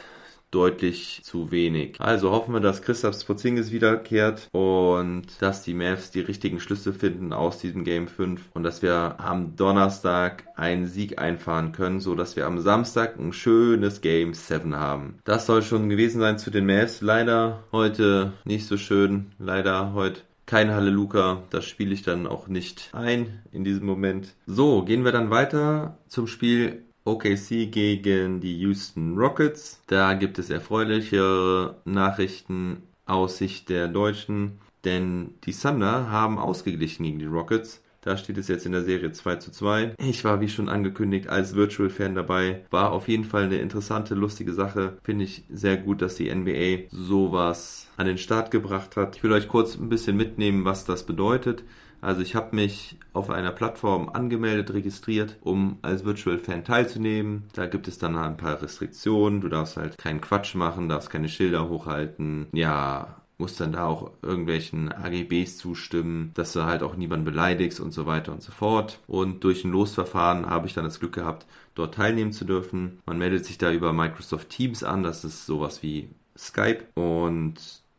deutlich 0.51 1.21
zu 1.24 1.51
wenig. 1.51 2.00
Also 2.00 2.31
hoffen 2.31 2.53
wir, 2.53 2.62
dass 2.62 2.81
Christoph 2.81 3.25
Porzingis 3.25 3.71
wiederkehrt 3.71 4.47
und 4.53 5.25
dass 5.41 5.63
die 5.63 5.74
Mavs 5.74 6.12
die 6.12 6.21
richtigen 6.21 6.59
Schlüsse 6.59 6.94
finden 6.94 7.33
aus 7.33 7.59
diesem 7.59 7.83
Game 7.83 8.07
5 8.07 8.41
und 8.53 8.63
dass 8.63 8.81
wir 8.81 9.15
am 9.19 9.56
Donnerstag 9.57 10.45
einen 10.56 10.88
Sieg 10.88 11.19
einfahren 11.19 11.74
können, 11.74 12.00
so 12.00 12.15
dass 12.15 12.38
wir 12.38 12.45
am 12.45 12.59
Samstag 12.59 13.19
ein 13.19 13.33
schönes 13.33 14.00
Game 14.00 14.33
7 14.33 14.75
haben. 14.75 15.19
Das 15.25 15.45
soll 15.45 15.63
schon 15.63 15.89
gewesen 15.89 16.21
sein 16.21 16.39
zu 16.39 16.50
den 16.50 16.65
Mavs. 16.65 17.01
Leider 17.01 17.63
heute 17.74 18.31
nicht 18.45 18.68
so 18.68 18.77
schön. 18.77 19.33
Leider 19.39 19.91
heute 19.94 20.21
kein 20.48 20.72
Halleluja, 20.72 21.44
das 21.52 21.66
spiele 21.66 21.94
ich 21.94 22.02
dann 22.02 22.26
auch 22.26 22.48
nicht 22.48 22.90
ein 22.94 23.44
in 23.52 23.64
diesem 23.64 23.86
Moment. 23.86 24.34
So, 24.48 24.82
gehen 24.84 25.06
wir 25.06 25.12
dann 25.12 25.30
weiter 25.30 25.98
zum 26.08 26.26
Spiel 26.26 26.86
OKC 27.04 27.72
gegen 27.72 28.40
die 28.40 28.58
Houston 28.60 29.18
Rockets. 29.18 29.82
Da 29.88 30.14
gibt 30.14 30.40
es 30.40 30.50
erfreulichere 30.50 31.76
Nachrichten 31.86 32.84
aus 33.06 33.38
Sicht 33.38 33.70
der 33.70 33.90
Deutschen, 33.90 34.60
denn 34.86 35.36
die 35.44 35.54
Thunder 35.54 36.10
haben 36.10 36.40
ausgeglichen 36.40 37.04
gegen 37.04 37.20
die 37.20 37.26
Rockets. 37.26 37.84
Da 38.07 38.15
steht 38.15 38.38
es 38.38 38.48
jetzt 38.48 38.65
in 38.65 38.71
der 38.71 38.86
Serie 38.86 39.12
2 39.12 39.36
zu 39.36 39.51
2. 39.51 39.95
Ich 39.98 40.24
war, 40.24 40.39
wie 40.39 40.48
schon 40.48 40.69
angekündigt, 40.69 41.27
als 41.27 41.56
Virtual-Fan 41.56 42.15
dabei. 42.15 42.63
War 42.69 42.94
auf 42.94 43.09
jeden 43.09 43.25
Fall 43.25 43.44
eine 43.44 43.57
interessante, 43.57 44.15
lustige 44.15 44.54
Sache. 44.54 44.98
Finde 45.04 45.25
ich 45.25 45.44
sehr 45.50 45.75
gut, 45.75 46.01
dass 46.01 46.15
die 46.15 46.33
NBA 46.33 46.88
sowas 46.89 47.89
an 47.98 48.07
den 48.07 48.18
Start 48.18 48.50
gebracht 48.50 48.95
hat. 48.95 49.18
Ich 49.18 49.24
will 49.24 49.33
euch 49.33 49.50
kurz 49.50 49.75
ein 49.75 49.89
bisschen 49.89 50.15
mitnehmen, 50.15 50.63
was 50.63 50.86
das 50.86 51.06
bedeutet. 51.06 51.65
Also 52.00 52.21
ich 52.21 52.33
habe 52.33 52.56
mich 52.56 52.98
auf 53.12 53.30
einer 53.30 53.51
Plattform 53.51 54.07
angemeldet, 54.07 54.74
registriert, 54.74 55.36
um 55.42 55.77
als 55.81 56.06
Virtual 56.06 56.38
Fan 56.38 56.63
teilzunehmen. 56.63 57.43
Da 57.55 57.65
gibt 57.65 57.89
es 57.89 57.98
dann 57.98 58.15
ein 58.15 58.38
paar 58.38 58.62
Restriktionen. 58.62 59.41
Du 59.41 59.50
darfst 59.50 59.75
halt 59.75 59.98
keinen 59.98 60.22
Quatsch 60.22 60.55
machen, 60.55 60.88
darfst 60.88 61.10
keine 61.10 61.27
Schilder 61.27 61.67
hochhalten. 61.67 62.48
Ja, 62.53 63.26
musst 63.38 63.60
dann 63.60 63.72
da 63.72 63.86
auch 63.86 64.12
irgendwelchen 64.22 64.91
AGBs 64.91 65.58
zustimmen, 65.58 66.32
dass 66.34 66.53
du 66.53 66.63
halt 66.63 66.82
auch 66.82 66.96
niemanden 66.96 67.25
beleidigst 67.25 67.79
und 67.79 67.91
so 67.91 68.06
weiter 68.06 68.32
und 68.32 68.41
so 68.41 68.51
fort. 68.51 69.00
Und 69.08 69.44
durch 69.44 69.63
ein 69.63 69.72
Losverfahren 69.72 70.48
habe 70.48 70.67
ich 70.67 70.74
dann 70.74 70.86
das 70.86 71.00
Glück 71.00 71.13
gehabt, 71.13 71.46
dort 71.75 71.96
teilnehmen 71.96 72.32
zu 72.32 72.46
dürfen. 72.46 73.00
Man 73.06 73.17
meldet 73.17 73.46
sich 73.46 73.58
da 73.58 73.72
über 73.72 73.94
Microsoft 73.94 74.50
Teams 74.50 74.84
an, 74.84 75.03
das 75.03 75.24
ist 75.24 75.46
sowas 75.46 75.84
wie 75.84 76.10
Skype. 76.38 76.86
Und 76.96 77.56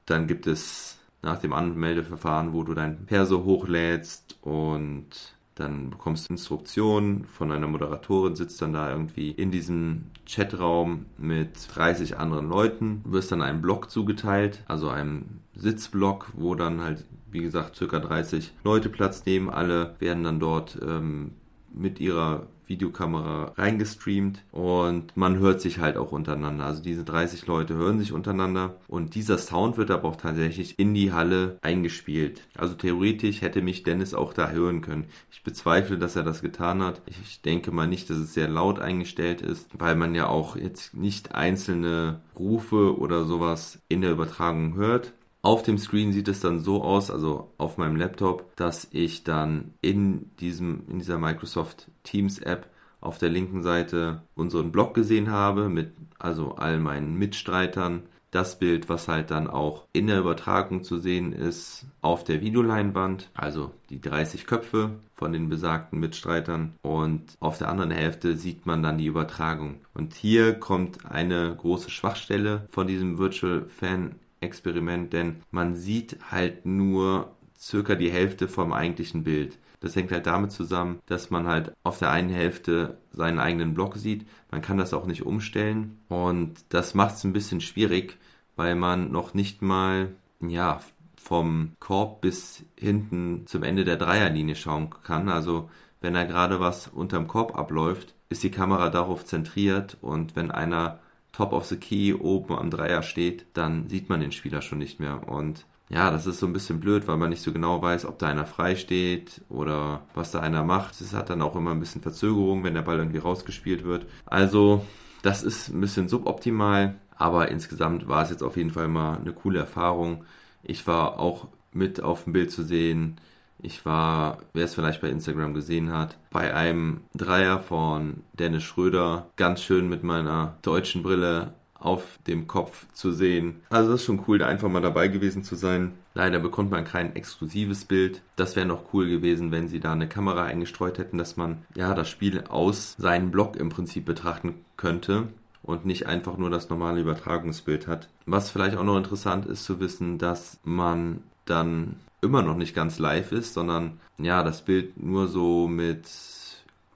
dann 0.06 0.26
gibt 0.26 0.46
es 0.46 0.98
nach 1.22 1.38
dem 1.38 1.52
Anmeldeverfahren, 1.52 2.52
wo 2.52 2.62
du 2.62 2.74
dein 2.74 3.06
Perso 3.06 3.44
hochlädst 3.44 4.38
und 4.42 5.06
dann 5.54 5.90
bekommst 5.90 6.28
du 6.28 6.34
Instruktionen 6.34 7.24
von 7.24 7.50
einer 7.50 7.66
Moderatorin, 7.66 8.36
sitzt 8.36 8.62
dann 8.62 8.72
da 8.72 8.90
irgendwie 8.90 9.32
in 9.32 9.50
diesem 9.50 10.04
Chatraum 10.28 11.06
mit 11.16 11.74
30 11.74 12.18
anderen 12.18 12.48
Leuten, 12.48 13.02
du 13.04 13.12
wirst 13.12 13.32
dann 13.32 13.42
einem 13.42 13.62
Block 13.62 13.90
zugeteilt, 13.90 14.62
also 14.68 14.88
einem 14.88 15.40
Sitzblock, 15.54 16.32
wo 16.34 16.54
dann 16.54 16.82
halt, 16.82 17.04
wie 17.30 17.40
gesagt, 17.40 17.76
circa 17.76 17.98
30 17.98 18.52
Leute 18.62 18.90
Platz 18.90 19.24
nehmen. 19.24 19.48
Alle 19.48 19.96
werden 19.98 20.24
dann 20.24 20.38
dort 20.38 20.78
ähm, 20.82 21.32
mit 21.72 21.98
ihrer 21.98 22.46
Videokamera 22.68 23.52
reingestreamt 23.56 24.42
und 24.52 25.16
man 25.16 25.38
hört 25.38 25.60
sich 25.60 25.78
halt 25.78 25.96
auch 25.96 26.12
untereinander. 26.12 26.64
Also 26.64 26.82
diese 26.82 27.04
30 27.04 27.46
Leute 27.46 27.74
hören 27.74 27.98
sich 27.98 28.12
untereinander 28.12 28.76
und 28.88 29.14
dieser 29.14 29.38
Sound 29.38 29.76
wird 29.76 29.90
aber 29.90 30.08
auch 30.08 30.16
tatsächlich 30.16 30.78
in 30.78 30.94
die 30.94 31.12
Halle 31.12 31.58
eingespielt. 31.62 32.42
Also 32.56 32.74
theoretisch 32.74 33.42
hätte 33.42 33.62
mich 33.62 33.82
Dennis 33.82 34.14
auch 34.14 34.32
da 34.32 34.50
hören 34.50 34.80
können. 34.80 35.06
Ich 35.30 35.42
bezweifle, 35.42 35.98
dass 35.98 36.16
er 36.16 36.22
das 36.22 36.42
getan 36.42 36.82
hat. 36.82 37.02
Ich 37.06 37.42
denke 37.42 37.70
mal 37.70 37.86
nicht, 37.86 38.10
dass 38.10 38.18
es 38.18 38.34
sehr 38.34 38.48
laut 38.48 38.78
eingestellt 38.78 39.42
ist, 39.42 39.68
weil 39.78 39.96
man 39.96 40.14
ja 40.14 40.26
auch 40.26 40.56
jetzt 40.56 40.94
nicht 40.94 41.34
einzelne 41.34 42.20
Rufe 42.38 42.98
oder 42.98 43.24
sowas 43.24 43.78
in 43.88 44.00
der 44.00 44.12
Übertragung 44.12 44.74
hört. 44.74 45.12
Auf 45.42 45.62
dem 45.62 45.78
Screen 45.78 46.12
sieht 46.12 46.28
es 46.28 46.40
dann 46.40 46.60
so 46.60 46.82
aus, 46.82 47.10
also 47.10 47.52
auf 47.58 47.78
meinem 47.78 47.96
Laptop, 47.96 48.54
dass 48.56 48.88
ich 48.90 49.24
dann 49.24 49.72
in 49.80 50.30
diesem, 50.40 50.82
in 50.88 50.98
dieser 50.98 51.18
Microsoft 51.18 51.90
Teams 52.02 52.38
App 52.38 52.68
auf 53.00 53.18
der 53.18 53.28
linken 53.28 53.62
Seite 53.62 54.22
unseren 54.34 54.72
Blog 54.72 54.94
gesehen 54.94 55.30
habe 55.30 55.68
mit 55.68 55.92
also 56.18 56.56
all 56.56 56.80
meinen 56.80 57.14
Mitstreitern, 57.14 58.02
das 58.30 58.58
Bild, 58.58 58.88
was 58.88 59.08
halt 59.08 59.30
dann 59.30 59.46
auch 59.46 59.86
in 59.92 60.06
der 60.06 60.18
Übertragung 60.18 60.82
zu 60.82 60.98
sehen 60.98 61.32
ist, 61.32 61.86
auf 62.02 62.24
der 62.24 62.40
Videoleinwand, 62.40 63.30
also 63.34 63.70
die 63.88 64.00
30 64.00 64.46
Köpfe 64.46 64.90
von 65.14 65.32
den 65.32 65.48
besagten 65.48 65.98
Mitstreitern 65.98 66.74
und 66.82 67.22
auf 67.40 67.58
der 67.58 67.68
anderen 67.68 67.90
Hälfte 67.90 68.36
sieht 68.36 68.66
man 68.66 68.82
dann 68.82 68.98
die 68.98 69.06
Übertragung. 69.06 69.80
Und 69.94 70.14
hier 70.14 70.54
kommt 70.54 71.06
eine 71.06 71.54
große 71.56 71.90
Schwachstelle 71.90 72.68
von 72.70 72.86
diesem 72.86 73.18
Virtual 73.18 73.66
Fan 73.68 74.16
Experiment, 74.40 75.12
denn 75.12 75.42
man 75.50 75.74
sieht 75.74 76.18
halt 76.30 76.66
nur 76.66 77.34
circa 77.58 77.94
die 77.94 78.10
Hälfte 78.10 78.48
vom 78.48 78.72
eigentlichen 78.72 79.24
Bild. 79.24 79.58
Das 79.80 79.94
hängt 79.94 80.10
halt 80.10 80.26
damit 80.26 80.50
zusammen, 80.50 81.00
dass 81.06 81.30
man 81.30 81.46
halt 81.46 81.72
auf 81.84 81.98
der 81.98 82.10
einen 82.10 82.30
Hälfte 82.30 82.98
seinen 83.12 83.38
eigenen 83.38 83.74
Block 83.74 83.96
sieht. 83.96 84.26
Man 84.50 84.62
kann 84.62 84.78
das 84.78 84.92
auch 84.92 85.06
nicht 85.06 85.24
umstellen 85.24 85.98
und 86.08 86.64
das 86.68 86.94
macht 86.94 87.16
es 87.16 87.24
ein 87.24 87.32
bisschen 87.32 87.60
schwierig, 87.60 88.18
weil 88.56 88.74
man 88.74 89.12
noch 89.12 89.34
nicht 89.34 89.62
mal, 89.62 90.14
ja, 90.40 90.80
vom 91.16 91.72
Korb 91.78 92.22
bis 92.22 92.64
hinten 92.76 93.46
zum 93.46 93.62
Ende 93.62 93.84
der 93.84 93.96
Dreierlinie 93.96 94.56
schauen 94.56 94.90
kann. 95.04 95.28
Also 95.28 95.68
wenn 96.00 96.14
da 96.14 96.24
gerade 96.24 96.58
was 96.58 96.88
unterm 96.88 97.26
Korb 97.26 97.56
abläuft, 97.56 98.14
ist 98.30 98.42
die 98.42 98.50
Kamera 98.50 98.88
darauf 98.88 99.24
zentriert 99.24 99.96
und 100.00 100.36
wenn 100.36 100.50
einer 100.50 101.00
top 101.38 101.52
of 101.52 101.66
the 101.66 101.76
key 101.76 102.12
oben 102.12 102.56
am 102.58 102.68
Dreier 102.68 103.04
steht, 103.04 103.46
dann 103.54 103.88
sieht 103.88 104.08
man 104.08 104.18
den 104.18 104.32
Spieler 104.32 104.60
schon 104.60 104.78
nicht 104.78 104.98
mehr. 104.98 105.28
Und 105.28 105.66
ja, 105.88 106.10
das 106.10 106.26
ist 106.26 106.40
so 106.40 106.46
ein 106.46 106.52
bisschen 106.52 106.80
blöd, 106.80 107.06
weil 107.06 107.16
man 107.16 107.30
nicht 107.30 107.42
so 107.42 107.52
genau 107.52 107.80
weiß, 107.80 108.06
ob 108.06 108.18
da 108.18 108.26
einer 108.26 108.44
frei 108.44 108.74
steht 108.74 109.40
oder 109.48 110.02
was 110.14 110.32
da 110.32 110.40
einer 110.40 110.64
macht. 110.64 111.00
Es 111.00 111.14
hat 111.14 111.30
dann 111.30 111.40
auch 111.40 111.54
immer 111.54 111.70
ein 111.70 111.78
bisschen 111.78 112.02
Verzögerung, 112.02 112.64
wenn 112.64 112.74
der 112.74 112.82
Ball 112.82 112.98
irgendwie 112.98 113.18
rausgespielt 113.18 113.84
wird. 113.84 114.06
Also, 114.26 114.84
das 115.22 115.44
ist 115.44 115.68
ein 115.68 115.80
bisschen 115.80 116.08
suboptimal, 116.08 116.96
aber 117.16 117.52
insgesamt 117.52 118.08
war 118.08 118.24
es 118.24 118.30
jetzt 118.30 118.42
auf 118.42 118.56
jeden 118.56 118.72
Fall 118.72 118.88
mal 118.88 119.18
eine 119.18 119.32
coole 119.32 119.60
Erfahrung. 119.60 120.24
Ich 120.64 120.88
war 120.88 121.20
auch 121.20 121.46
mit 121.72 122.02
auf 122.02 122.24
dem 122.24 122.32
Bild 122.32 122.50
zu 122.50 122.64
sehen. 122.64 123.20
Ich 123.60 123.84
war, 123.84 124.38
wer 124.52 124.64
es 124.64 124.74
vielleicht 124.74 125.00
bei 125.00 125.08
Instagram 125.08 125.54
gesehen 125.54 125.92
hat, 125.92 126.16
bei 126.30 126.54
einem 126.54 127.00
Dreier 127.14 127.58
von 127.60 128.22
Dennis 128.38 128.62
Schröder 128.62 129.26
ganz 129.36 129.62
schön 129.62 129.88
mit 129.88 130.04
meiner 130.04 130.56
deutschen 130.62 131.02
Brille 131.02 131.54
auf 131.74 132.18
dem 132.26 132.46
Kopf 132.46 132.86
zu 132.92 133.12
sehen. 133.12 133.60
Also 133.70 133.92
das 133.92 134.00
ist 134.00 134.06
schon 134.06 134.24
cool, 134.26 134.38
da 134.38 134.46
einfach 134.46 134.68
mal 134.68 134.82
dabei 134.82 135.08
gewesen 135.08 135.44
zu 135.44 135.54
sein. 135.54 135.92
Leider 136.14 136.40
bekommt 136.40 136.70
man 136.70 136.84
kein 136.84 137.14
exklusives 137.14 137.84
Bild. 137.84 138.22
Das 138.36 138.56
wäre 138.56 138.66
noch 138.66 138.92
cool 138.92 139.08
gewesen, 139.08 139.52
wenn 139.52 139.68
sie 139.68 139.80
da 139.80 139.92
eine 139.92 140.08
Kamera 140.08 140.44
eingestreut 140.44 140.98
hätten, 140.98 141.18
dass 141.18 141.36
man 141.36 141.58
ja 141.76 141.94
das 141.94 142.08
Spiel 142.08 142.44
aus 142.48 142.96
seinem 142.98 143.30
Blog 143.30 143.56
im 143.56 143.68
Prinzip 143.68 144.04
betrachten 144.04 144.54
könnte 144.76 145.28
und 145.62 145.86
nicht 145.86 146.06
einfach 146.06 146.36
nur 146.36 146.50
das 146.50 146.68
normale 146.68 147.00
Übertragungsbild 147.00 147.86
hat. 147.86 148.08
Was 148.26 148.50
vielleicht 148.50 148.76
auch 148.76 148.84
noch 148.84 148.96
interessant 148.96 149.46
ist 149.46 149.64
zu 149.64 149.78
wissen, 149.80 150.18
dass 150.18 150.58
man 150.64 151.22
dann 151.44 151.96
immer 152.20 152.42
noch 152.42 152.56
nicht 152.56 152.74
ganz 152.74 152.98
live 152.98 153.32
ist, 153.32 153.54
sondern 153.54 154.00
ja, 154.18 154.42
das 154.42 154.62
Bild 154.62 155.02
nur 155.02 155.28
so 155.28 155.68
mit 155.68 156.06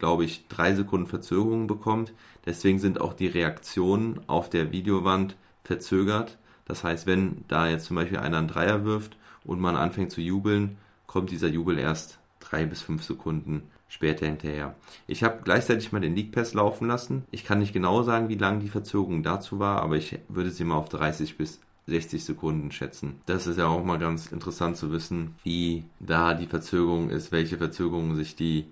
glaube 0.02 0.24
ich, 0.24 0.48
drei 0.48 0.74
Sekunden 0.74 1.06
Verzögerung 1.06 1.68
bekommt. 1.68 2.12
Deswegen 2.44 2.80
sind 2.80 3.00
auch 3.00 3.12
die 3.12 3.28
Reaktionen 3.28 4.18
auf 4.26 4.50
der 4.50 4.72
Videowand 4.72 5.36
verzögert. 5.62 6.38
Das 6.64 6.82
heißt, 6.82 7.06
wenn 7.06 7.44
da 7.46 7.68
jetzt 7.68 7.84
zum 7.84 7.94
Beispiel 7.94 8.18
einer 8.18 8.38
einen 8.38 8.48
Dreier 8.48 8.84
wirft 8.84 9.16
und 9.44 9.60
man 9.60 9.76
anfängt 9.76 10.10
zu 10.10 10.20
jubeln, 10.20 10.76
kommt 11.06 11.30
dieser 11.30 11.46
Jubel 11.46 11.78
erst 11.78 12.18
drei 12.40 12.66
bis 12.66 12.82
fünf 12.82 13.04
Sekunden 13.04 13.62
später 13.86 14.26
hinterher. 14.26 14.74
Ich 15.06 15.22
habe 15.22 15.42
gleichzeitig 15.44 15.92
mal 15.92 16.00
den 16.00 16.16
League 16.16 16.32
Pass 16.32 16.52
laufen 16.52 16.88
lassen. 16.88 17.22
Ich 17.30 17.44
kann 17.44 17.60
nicht 17.60 17.72
genau 17.72 18.02
sagen, 18.02 18.28
wie 18.28 18.34
lang 18.34 18.58
die 18.58 18.70
Verzögerung 18.70 19.22
dazu 19.22 19.60
war, 19.60 19.82
aber 19.82 19.96
ich 19.96 20.18
würde 20.26 20.50
sie 20.50 20.64
mal 20.64 20.78
auf 20.78 20.88
30 20.88 21.38
bis 21.38 21.60
60 21.86 22.24
Sekunden 22.24 22.70
schätzen. 22.70 23.20
Das 23.26 23.46
ist 23.46 23.58
ja 23.58 23.66
auch 23.66 23.84
mal 23.84 23.98
ganz 23.98 24.30
interessant 24.30 24.76
zu 24.76 24.92
wissen, 24.92 25.34
wie 25.44 25.84
da 26.00 26.34
die 26.34 26.46
Verzögerung 26.46 27.10
ist, 27.10 27.32
welche 27.32 27.58
Verzögerungen 27.58 28.16
sich 28.16 28.36
die 28.36 28.66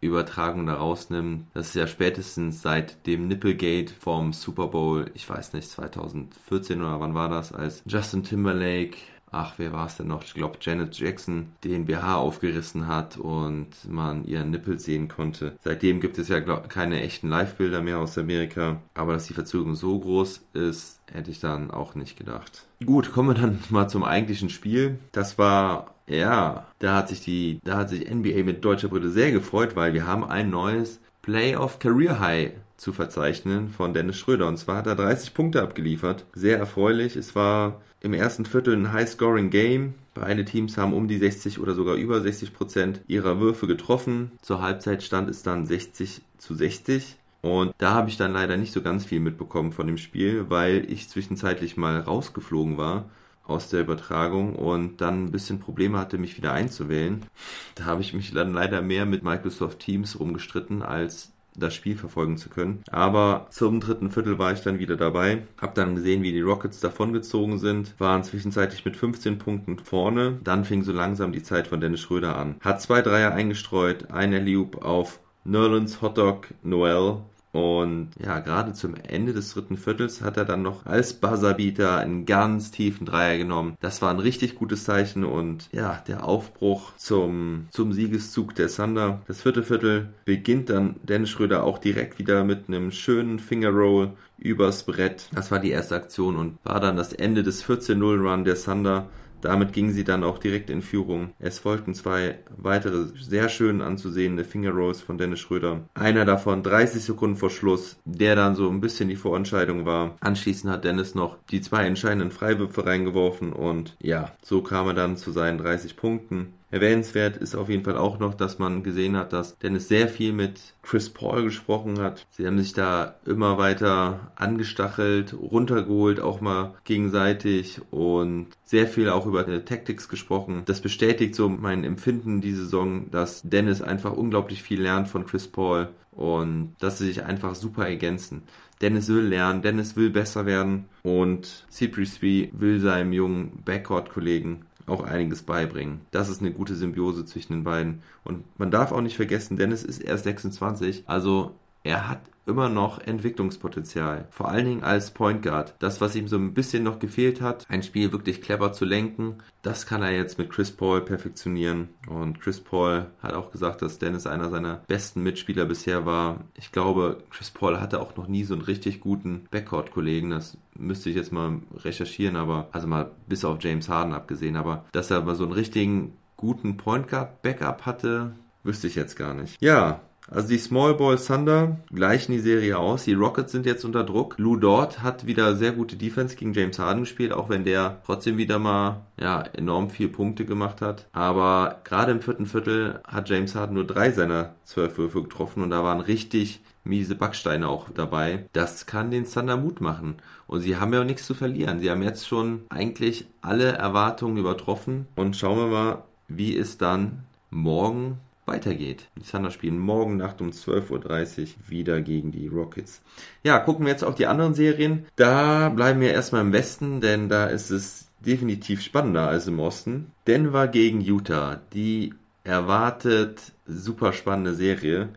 Übertragung 0.00 0.66
da 0.66 0.74
rausnimmt. 0.74 1.46
Das 1.52 1.68
ist 1.68 1.74
ja 1.74 1.86
spätestens 1.86 2.62
seit 2.62 3.06
dem 3.06 3.28
Nipplegate 3.28 3.92
vom 3.92 4.32
Super 4.32 4.68
Bowl, 4.68 5.10
ich 5.14 5.28
weiß 5.28 5.52
nicht, 5.52 5.68
2014 5.68 6.80
oder 6.80 7.00
wann 7.00 7.14
war 7.14 7.28
das, 7.28 7.52
als 7.52 7.82
Justin 7.86 8.24
Timberlake 8.24 8.96
ach, 9.30 9.54
wer 9.56 9.72
war 9.72 9.86
es 9.86 9.96
denn 9.96 10.08
noch? 10.08 10.24
Ich 10.24 10.34
glaube, 10.34 10.58
Janet 10.60 10.98
Jackson 10.98 11.52
den 11.64 11.86
BH 11.86 12.16
aufgerissen 12.16 12.86
hat 12.86 13.16
und 13.16 13.68
man 13.88 14.24
ihren 14.24 14.50
Nippel 14.50 14.78
sehen 14.78 15.08
konnte. 15.08 15.56
Seitdem 15.62 16.00
gibt 16.00 16.18
es 16.18 16.28
ja 16.28 16.40
glaub, 16.40 16.68
keine 16.68 17.00
echten 17.02 17.28
Live-Bilder 17.28 17.82
mehr 17.82 17.98
aus 17.98 18.18
Amerika. 18.18 18.80
Aber 18.94 19.14
dass 19.14 19.26
die 19.26 19.34
Verzögerung 19.34 19.74
so 19.74 19.98
groß 19.98 20.42
ist, 20.52 21.00
hätte 21.12 21.30
ich 21.30 21.40
dann 21.40 21.70
auch 21.70 21.94
nicht 21.94 22.16
gedacht. 22.16 22.66
Gut, 22.84 23.12
kommen 23.12 23.30
wir 23.30 23.40
dann 23.40 23.58
mal 23.70 23.88
zum 23.88 24.04
eigentlichen 24.04 24.50
Spiel. 24.50 24.98
Das 25.12 25.38
war 25.38 25.94
ja, 26.10 26.66
da 26.80 26.96
hat 26.96 27.08
sich 27.08 27.20
die, 27.20 27.60
da 27.62 27.76
hat 27.76 27.90
sich 27.90 28.10
NBA 28.10 28.42
mit 28.42 28.64
deutscher 28.64 28.88
Brille 28.88 29.10
sehr 29.10 29.30
gefreut, 29.30 29.76
weil 29.76 29.94
wir 29.94 30.06
haben 30.06 30.24
ein 30.24 30.50
neues 30.50 31.00
Playoff 31.22 31.78
Career 31.78 32.18
High 32.18 32.52
zu 32.80 32.92
verzeichnen 32.94 33.68
von 33.68 33.92
Dennis 33.92 34.16
Schröder. 34.16 34.48
Und 34.48 34.56
zwar 34.56 34.78
hat 34.78 34.86
er 34.86 34.96
30 34.96 35.34
Punkte 35.34 35.62
abgeliefert. 35.62 36.24
Sehr 36.32 36.58
erfreulich. 36.58 37.14
Es 37.14 37.34
war 37.34 37.82
im 38.00 38.14
ersten 38.14 38.46
Viertel 38.46 38.74
ein 38.74 38.92
High-Scoring-Game. 38.92 39.94
Beide 40.14 40.46
Teams 40.46 40.78
haben 40.78 40.94
um 40.94 41.06
die 41.06 41.18
60 41.18 41.60
oder 41.60 41.74
sogar 41.74 41.96
über 41.96 42.22
60 42.22 42.54
Prozent 42.54 43.02
ihrer 43.06 43.38
Würfe 43.38 43.66
getroffen. 43.66 44.32
Zur 44.40 44.62
Halbzeit 44.62 45.02
stand 45.02 45.28
es 45.28 45.42
dann 45.42 45.66
60 45.66 46.22
zu 46.38 46.54
60. 46.54 47.16
Und 47.42 47.74
da 47.76 47.92
habe 47.92 48.08
ich 48.08 48.16
dann 48.16 48.32
leider 48.32 48.56
nicht 48.56 48.72
so 48.72 48.80
ganz 48.80 49.04
viel 49.04 49.20
mitbekommen 49.20 49.72
von 49.72 49.86
dem 49.86 49.98
Spiel, 49.98 50.46
weil 50.48 50.90
ich 50.90 51.08
zwischenzeitlich 51.10 51.76
mal 51.76 52.00
rausgeflogen 52.00 52.78
war 52.78 53.10
aus 53.44 53.68
der 53.68 53.80
Übertragung 53.80 54.54
und 54.56 55.00
dann 55.00 55.24
ein 55.24 55.32
bisschen 55.32 55.60
Probleme 55.60 55.98
hatte, 55.98 56.18
mich 56.18 56.36
wieder 56.36 56.52
einzuwählen. 56.52 57.26
Da 57.74 57.84
habe 57.84 58.00
ich 58.00 58.14
mich 58.14 58.32
dann 58.32 58.54
leider 58.54 58.80
mehr 58.80 59.06
mit 59.06 59.22
Microsoft 59.22 59.80
Teams 59.80 60.18
rumgestritten, 60.18 60.82
als 60.82 61.32
das 61.60 61.74
Spiel 61.74 61.96
verfolgen 61.96 62.36
zu 62.36 62.48
können. 62.48 62.82
Aber 62.90 63.46
zum 63.50 63.80
dritten 63.80 64.10
Viertel 64.10 64.38
war 64.38 64.52
ich 64.52 64.62
dann 64.62 64.78
wieder 64.78 64.96
dabei, 64.96 65.42
habe 65.60 65.74
dann 65.74 65.94
gesehen, 65.94 66.22
wie 66.22 66.32
die 66.32 66.40
Rockets 66.40 66.80
davongezogen 66.80 67.58
sind, 67.58 67.94
waren 67.98 68.24
zwischenzeitlich 68.24 68.84
mit 68.84 68.96
15 68.96 69.38
Punkten 69.38 69.78
vorne. 69.78 70.38
Dann 70.42 70.64
fing 70.64 70.82
so 70.82 70.92
langsam 70.92 71.32
die 71.32 71.42
Zeit 71.42 71.68
von 71.68 71.80
Dennis 71.80 72.00
Schröder 72.00 72.36
an. 72.36 72.56
Hat 72.60 72.80
zwei 72.80 73.02
Dreier 73.02 73.32
eingestreut, 73.32 74.10
ein 74.10 74.32
Loop 74.46 74.84
auf 74.84 75.20
Nerlens 75.44 76.02
Hotdog 76.02 76.48
Noel 76.62 77.18
und 77.52 78.10
ja, 78.24 78.38
gerade 78.38 78.72
zum 78.72 78.94
Ende 78.94 79.32
des 79.32 79.52
dritten 79.52 79.76
Viertels 79.76 80.22
hat 80.22 80.36
er 80.36 80.44
dann 80.44 80.62
noch 80.62 80.86
als 80.86 81.14
Buzzerbeater 81.14 81.98
einen 81.98 82.24
ganz 82.24 82.70
tiefen 82.70 83.06
Dreier 83.06 83.38
genommen. 83.38 83.76
Das 83.80 84.02
war 84.02 84.10
ein 84.10 84.20
richtig 84.20 84.54
gutes 84.54 84.84
Zeichen 84.84 85.24
und 85.24 85.68
ja, 85.72 86.02
der 86.06 86.24
Aufbruch 86.24 86.94
zum, 86.96 87.66
zum 87.70 87.92
Siegeszug 87.92 88.54
der 88.54 88.68
Thunder. 88.68 89.22
Das 89.26 89.42
vierte 89.42 89.64
Viertel 89.64 90.10
beginnt 90.24 90.70
dann 90.70 90.96
Dennis 91.02 91.30
Schröder 91.30 91.64
auch 91.64 91.78
direkt 91.78 92.18
wieder 92.18 92.44
mit 92.44 92.68
einem 92.68 92.92
schönen 92.92 93.40
Fingerroll 93.40 94.12
übers 94.38 94.84
Brett. 94.84 95.28
Das 95.32 95.50
war 95.50 95.58
die 95.58 95.70
erste 95.70 95.96
Aktion 95.96 96.36
und 96.36 96.58
war 96.64 96.80
dann 96.80 96.96
das 96.96 97.12
Ende 97.12 97.42
des 97.42 97.64
14-0-Run 97.64 98.44
der 98.44 98.56
Thunder. 98.56 99.08
Damit 99.42 99.72
gingen 99.72 99.92
sie 99.92 100.04
dann 100.04 100.24
auch 100.24 100.38
direkt 100.38 100.70
in 100.70 100.82
Führung. 100.82 101.32
Es 101.38 101.58
folgten 101.58 101.94
zwei 101.94 102.38
weitere 102.56 103.06
sehr 103.18 103.48
schön 103.48 103.80
anzusehende 103.80 104.44
Finger 104.44 104.70
Rolls 104.70 105.00
von 105.00 105.18
Dennis 105.18 105.40
Schröder. 105.40 105.82
Einer 105.94 106.24
davon 106.24 106.62
30 106.62 107.02
Sekunden 107.02 107.36
vor 107.36 107.50
Schluss, 107.50 107.96
der 108.04 108.36
dann 108.36 108.54
so 108.54 108.68
ein 108.68 108.80
bisschen 108.80 109.08
die 109.08 109.16
Vorentscheidung 109.16 109.86
war. 109.86 110.16
Anschließend 110.20 110.72
hat 110.72 110.84
Dennis 110.84 111.14
noch 111.14 111.36
die 111.50 111.60
zwei 111.60 111.84
entscheidenden 111.84 112.30
Freiwürfe 112.30 112.86
reingeworfen 112.86 113.52
und 113.52 113.96
ja, 114.00 114.32
so 114.42 114.62
kam 114.62 114.88
er 114.88 114.94
dann 114.94 115.16
zu 115.16 115.32
seinen 115.32 115.58
30 115.58 115.96
Punkten. 115.96 116.54
Erwähnenswert 116.70 117.36
ist 117.36 117.56
auf 117.56 117.68
jeden 117.68 117.84
Fall 117.84 117.96
auch 117.96 118.18
noch, 118.18 118.34
dass 118.34 118.58
man 118.58 118.82
gesehen 118.82 119.16
hat, 119.16 119.32
dass 119.32 119.58
Dennis 119.58 119.88
sehr 119.88 120.08
viel 120.08 120.32
mit 120.32 120.60
Chris 120.82 121.10
Paul 121.10 121.42
gesprochen 121.42 121.98
hat. 122.00 122.26
Sie 122.30 122.46
haben 122.46 122.58
sich 122.58 122.72
da 122.72 123.16
immer 123.26 123.58
weiter 123.58 124.32
angestachelt, 124.36 125.34
runtergeholt, 125.34 126.20
auch 126.20 126.40
mal 126.40 126.74
gegenseitig 126.84 127.80
und 127.90 128.48
sehr 128.64 128.86
viel 128.86 129.08
auch 129.08 129.26
über 129.26 129.46
Tactics 129.64 130.08
gesprochen. 130.08 130.62
Das 130.66 130.80
bestätigt 130.80 131.34
so 131.34 131.48
mein 131.48 131.82
Empfinden 131.82 132.40
diese 132.40 132.64
Saison, 132.64 133.10
dass 133.10 133.42
Dennis 133.42 133.82
einfach 133.82 134.12
unglaublich 134.12 134.62
viel 134.62 134.80
lernt 134.80 135.08
von 135.08 135.26
Chris 135.26 135.48
Paul 135.48 135.88
und 136.12 136.76
dass 136.78 136.98
sie 136.98 137.06
sich 137.06 137.24
einfach 137.24 137.54
super 137.54 137.88
ergänzen. 137.88 138.42
Dennis 138.80 139.08
will 139.08 139.24
lernen, 139.24 139.62
Dennis 139.62 139.96
will 139.96 140.10
besser 140.10 140.46
werden 140.46 140.86
und 141.02 141.66
CP3 141.70 142.50
will 142.52 142.80
seinem 142.80 143.12
jungen 143.12 143.62
Backcourt-Kollegen 143.64 144.64
auch 144.86 145.02
einiges 145.02 145.42
beibringen. 145.42 146.00
Das 146.10 146.28
ist 146.28 146.40
eine 146.40 146.52
gute 146.52 146.74
Symbiose 146.74 147.24
zwischen 147.24 147.52
den 147.52 147.64
beiden. 147.64 148.02
Und 148.24 148.44
man 148.58 148.70
darf 148.70 148.92
auch 148.92 149.00
nicht 149.00 149.16
vergessen, 149.16 149.56
Dennis 149.56 149.82
ist 149.82 149.98
erst 149.98 150.24
26, 150.24 151.04
also 151.06 151.54
er 151.82 152.08
hat 152.08 152.20
immer 152.50 152.68
noch 152.68 152.98
Entwicklungspotenzial. 152.98 154.26
Vor 154.30 154.48
allen 154.48 154.66
Dingen 154.66 154.84
als 154.84 155.12
Point 155.12 155.42
Guard. 155.42 155.74
Das, 155.78 156.00
was 156.00 156.14
ihm 156.14 156.28
so 156.28 156.36
ein 156.36 156.52
bisschen 156.52 156.82
noch 156.82 156.98
gefehlt 156.98 157.40
hat, 157.40 157.64
ein 157.68 157.82
Spiel 157.82 158.12
wirklich 158.12 158.42
clever 158.42 158.72
zu 158.72 158.84
lenken, 158.84 159.36
das 159.62 159.86
kann 159.86 160.02
er 160.02 160.12
jetzt 160.12 160.38
mit 160.38 160.50
Chris 160.50 160.70
Paul 160.70 161.02
perfektionieren. 161.02 161.90
Und 162.08 162.40
Chris 162.40 162.60
Paul 162.60 163.06
hat 163.22 163.34
auch 163.34 163.50
gesagt, 163.50 163.82
dass 163.82 163.98
Dennis 163.98 164.26
einer 164.26 164.50
seiner 164.50 164.82
besten 164.88 165.22
Mitspieler 165.22 165.64
bisher 165.64 166.06
war. 166.06 166.40
Ich 166.54 166.72
glaube, 166.72 167.18
Chris 167.30 167.50
Paul 167.50 167.80
hatte 167.80 168.00
auch 168.00 168.16
noch 168.16 168.28
nie 168.28 168.44
so 168.44 168.54
einen 168.54 168.62
richtig 168.62 169.00
guten 169.00 169.46
Backcourt-Kollegen. 169.50 170.30
Das 170.30 170.56
müsste 170.74 171.10
ich 171.10 171.16
jetzt 171.16 171.32
mal 171.32 171.60
recherchieren, 171.76 172.36
aber 172.36 172.68
also 172.72 172.86
mal 172.86 173.10
bis 173.28 173.44
auf 173.44 173.58
James 173.62 173.88
Harden 173.88 174.14
abgesehen. 174.14 174.56
Aber 174.56 174.84
dass 174.92 175.10
er 175.10 175.22
mal 175.22 175.34
so 175.34 175.44
einen 175.44 175.52
richtigen 175.52 176.16
guten 176.36 176.76
Point 176.78 177.08
Guard 177.08 177.42
Backup 177.42 177.84
hatte, 177.84 178.32
wüsste 178.62 178.86
ich 178.86 178.94
jetzt 178.94 179.16
gar 179.16 179.34
nicht. 179.34 179.56
Ja, 179.60 180.00
also 180.30 180.48
die 180.48 180.58
Small 180.58 180.94
Ball 180.94 181.16
Thunder 181.16 181.78
gleichen 181.92 182.32
die 182.32 182.38
Serie 182.38 182.78
aus. 182.78 183.04
Die 183.04 183.14
Rockets 183.14 183.52
sind 183.52 183.66
jetzt 183.66 183.84
unter 183.84 184.04
Druck. 184.04 184.36
Lou 184.38 184.56
Dort 184.56 185.02
hat 185.02 185.26
wieder 185.26 185.56
sehr 185.56 185.72
gute 185.72 185.96
Defense 185.96 186.36
gegen 186.36 186.52
James 186.52 186.78
Harden 186.78 187.02
gespielt, 187.02 187.32
auch 187.32 187.48
wenn 187.48 187.64
der 187.64 188.00
trotzdem 188.06 188.36
wieder 188.36 188.58
mal 188.58 189.02
ja, 189.20 189.42
enorm 189.42 189.90
viel 189.90 190.08
Punkte 190.08 190.44
gemacht 190.44 190.80
hat. 190.80 191.08
Aber 191.12 191.80
gerade 191.84 192.12
im 192.12 192.20
vierten 192.20 192.46
Viertel 192.46 193.00
hat 193.06 193.28
James 193.28 193.54
Harden 193.54 193.74
nur 193.74 193.86
drei 193.86 194.12
seiner 194.12 194.54
zwölf 194.64 194.96
Würfe 194.98 195.22
getroffen 195.22 195.62
und 195.62 195.70
da 195.70 195.82
waren 195.82 196.00
richtig 196.00 196.62
miese 196.84 197.14
Backsteine 197.14 197.68
auch 197.68 197.90
dabei. 197.90 198.46
Das 198.52 198.86
kann 198.86 199.10
den 199.10 199.28
Thunder 199.28 199.56
Mut 199.56 199.80
machen. 199.80 200.16
Und 200.46 200.60
sie 200.60 200.76
haben 200.76 200.92
ja 200.92 201.00
auch 201.00 201.04
nichts 201.04 201.26
zu 201.26 201.34
verlieren. 201.34 201.80
Sie 201.80 201.90
haben 201.90 202.02
jetzt 202.02 202.26
schon 202.26 202.62
eigentlich 202.68 203.26
alle 203.40 203.72
Erwartungen 203.72 204.38
übertroffen. 204.38 205.06
Und 205.16 205.36
schauen 205.36 205.58
wir 205.58 205.66
mal, 205.66 206.02
wie 206.28 206.56
es 206.56 206.78
dann 206.78 207.24
morgen 207.50 208.18
weitergeht. 208.50 209.08
Die 209.16 209.22
Thunder 209.22 209.50
spielen 209.50 209.78
morgen 209.78 210.16
Nacht 210.16 210.40
um 210.40 210.50
12.30 210.50 211.40
Uhr 211.40 211.46
wieder 211.68 212.00
gegen 212.02 212.32
die 212.32 212.48
Rockets. 212.48 213.00
Ja, 213.42 213.58
gucken 213.58 213.86
wir 213.86 213.92
jetzt 213.92 214.04
auf 214.04 214.16
die 214.16 214.26
anderen 214.26 214.54
Serien. 214.54 215.06
Da 215.16 215.70
bleiben 215.70 216.00
wir 216.00 216.12
erstmal 216.12 216.42
im 216.42 216.52
Westen, 216.52 217.00
denn 217.00 217.28
da 217.28 217.46
ist 217.46 217.70
es 217.70 218.08
definitiv 218.20 218.82
spannender 218.82 219.28
als 219.28 219.46
im 219.46 219.60
Osten. 219.60 220.12
Denver 220.26 220.68
gegen 220.68 221.00
Utah. 221.00 221.60
Die 221.72 222.12
erwartet 222.44 223.40
super 223.66 224.12
spannende 224.12 224.54
Serie. 224.54 225.08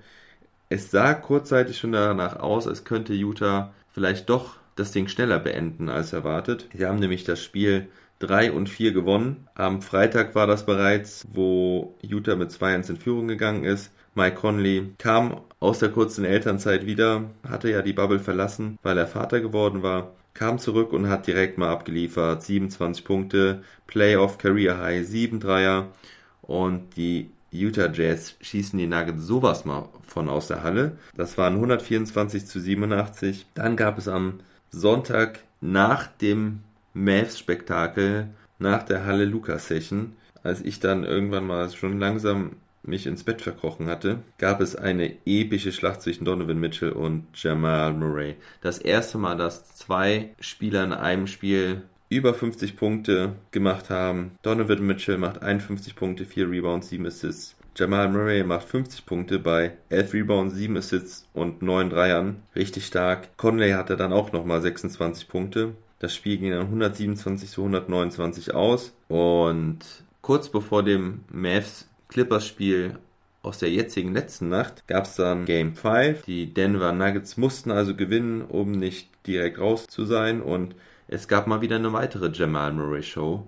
Es 0.70 0.92
sah 0.92 1.14
kurzzeitig 1.14 1.78
schon 1.78 1.92
danach 1.92 2.38
aus, 2.38 2.68
als 2.68 2.84
könnte 2.84 3.14
Utah 3.14 3.74
vielleicht 3.92 4.30
doch 4.30 4.58
das 4.76 4.92
Ding 4.92 5.08
schneller 5.08 5.40
beenden 5.40 5.90
als 5.90 6.14
erwartet. 6.14 6.68
Sie 6.74 6.86
haben 6.86 7.00
nämlich 7.00 7.24
das 7.24 7.44
Spiel 7.44 7.88
3 8.24 8.52
und 8.52 8.70
4 8.70 8.94
gewonnen. 8.94 9.48
Am 9.56 9.82
Freitag 9.82 10.36
war 10.36 10.48
das 10.48 10.66
bereits, 10.66 11.28
wo 11.32 11.96
Utah 12.02 12.36
mit 12.36 12.52
2-1 12.52 12.92
in 12.92 12.98
Führung 12.98 13.28
gegangen 13.28 13.64
ist. 13.64 13.92
Mike 14.16 14.38
Conley 14.38 14.94
kam 14.98 15.42
aus 15.60 15.80
der 15.80 15.90
kurzen 15.90 16.24
Elternzeit 16.24 16.86
wieder, 16.86 17.26
hatte 17.48 17.70
ja 17.70 17.82
die 17.82 17.94
Bubble 17.94 18.20
verlassen, 18.20 18.78
weil 18.84 18.98
er 18.98 19.08
Vater 19.08 19.42
geworden 19.42 19.82
war, 19.82 20.12
kam 20.34 20.60
zurück 20.60 20.94
und 20.94 21.10
hat 21.10 21.28
direkt 21.28 21.58
mal 21.58 21.70
abgeliefert. 21.70 22.44
27 22.44 23.04
Punkte, 23.04 23.64
Playoff 23.88 24.38
Career 24.38 24.80
High, 24.80 25.06
7 25.06 25.40
Dreier 25.40 25.88
und 26.42 26.96
die 26.96 27.32
Utah 27.52 27.92
Jazz 27.92 28.36
schießen 28.42 28.80
die 28.80 28.88
Nuggets 28.88 29.24
sowas 29.24 29.64
mal 29.64 29.90
von 30.08 30.28
aus 30.28 30.48
der 30.48 30.64
Halle. 30.64 30.98
Das 31.16 31.38
waren 31.38 31.54
124 31.56 32.46
zu 32.48 32.60
87. 32.60 33.46
Dann 33.54 33.76
gab 33.76 33.98
es 33.98 34.08
am 34.08 34.40
Sonntag 34.72 35.40
nach 35.62 36.08
dem 36.08 36.62
Mavs-Spektakel 36.94 38.30
nach 38.60 38.84
der 38.84 39.06
Halleluja-Session, 39.06 40.14
als 40.44 40.62
ich 40.62 40.80
dann 40.80 41.04
irgendwann 41.04 41.46
mal 41.46 41.70
schon 41.70 42.00
langsam 42.00 42.58
mich 42.86 43.08
ins 43.08 43.24
Bett 43.24 43.42
verkrochen 43.42 43.88
hatte, 43.88 44.20
gab 44.38 44.60
es 44.60 44.76
eine 44.76 45.14
epische 45.26 45.72
Schlacht 45.72 46.02
zwischen 46.02 46.26
Donovan 46.26 46.60
Mitchell 46.60 46.92
und 46.92 47.28
Jamal 47.34 47.94
Murray. 47.94 48.36
Das 48.62 48.78
erste 48.78 49.18
Mal, 49.18 49.38
dass 49.38 49.74
zwei 49.76 50.30
Spieler 50.40 50.84
in 50.84 50.94
einem 50.94 51.28
Spiel 51.28 51.84
über 52.10 52.34
50 52.34 52.76
Punkte 52.76 53.34
gemacht 53.52 53.90
haben. 53.90 54.32
Donovan 54.44 54.86
Mitchell 54.86 55.18
macht 55.18 55.42
51 55.42 55.96
Punkte, 55.96 56.26
4 56.26 56.50
Rebounds, 56.50 56.90
7 56.90 57.06
Assists. 57.08 57.56
Jamal 57.76 58.08
Murray 58.10 58.44
macht 58.44 58.68
50 58.68 59.06
Punkte 59.08 59.40
bei 59.40 59.72
11 59.90 60.14
Rebounds, 60.14 60.56
7 60.56 60.78
Assists 60.78 61.28
und 61.34 61.64
9 61.64 61.90
Dreiern. 61.90 62.44
Richtig 62.56 62.86
stark. 62.86 63.36
Conley 63.38 63.72
hatte 63.72 63.98
dann 63.98 64.14
auch 64.14 64.32
nochmal 64.32 64.62
26 64.62 65.28
Punkte. 65.28 65.74
Das 66.00 66.14
Spiel 66.16 66.38
ging 66.38 66.52
dann 66.52 66.62
127 66.62 67.50
zu 67.50 67.62
129 67.62 68.54
aus. 68.54 68.94
Und 69.08 69.80
kurz 70.22 70.50
bevor 70.50 70.84
dem 70.84 71.22
Mavs 71.30 71.88
Clippers 72.10 72.48
Spiel 72.48 72.98
aus 73.42 73.60
der 73.60 73.72
jetzigen 73.72 74.14
letzten 74.14 74.50
Nacht 74.50 74.88
gab 74.88 75.06
es 75.06 75.16
dann 75.16 75.46
Game 75.46 75.76
5. 75.76 76.24
Die 76.24 76.54
Denver 76.54 76.94
Nuggets 76.94 77.38
mussten 77.38 77.72
also 77.72 77.96
gewinnen, 77.96 78.42
um 78.42 78.72
nicht 78.72 79.10
direkt 79.28 79.60
raus 79.60 79.86
zu 79.88 80.06
sein. 80.06 80.42
Und 80.42 80.76
es 81.08 81.28
gab 81.28 81.48
mal 81.48 81.62
wieder 81.62 81.76
eine 81.76 81.94
weitere 81.94 82.32
Jamal 82.32 82.72
Murray 82.72 83.04
Show. 83.04 83.48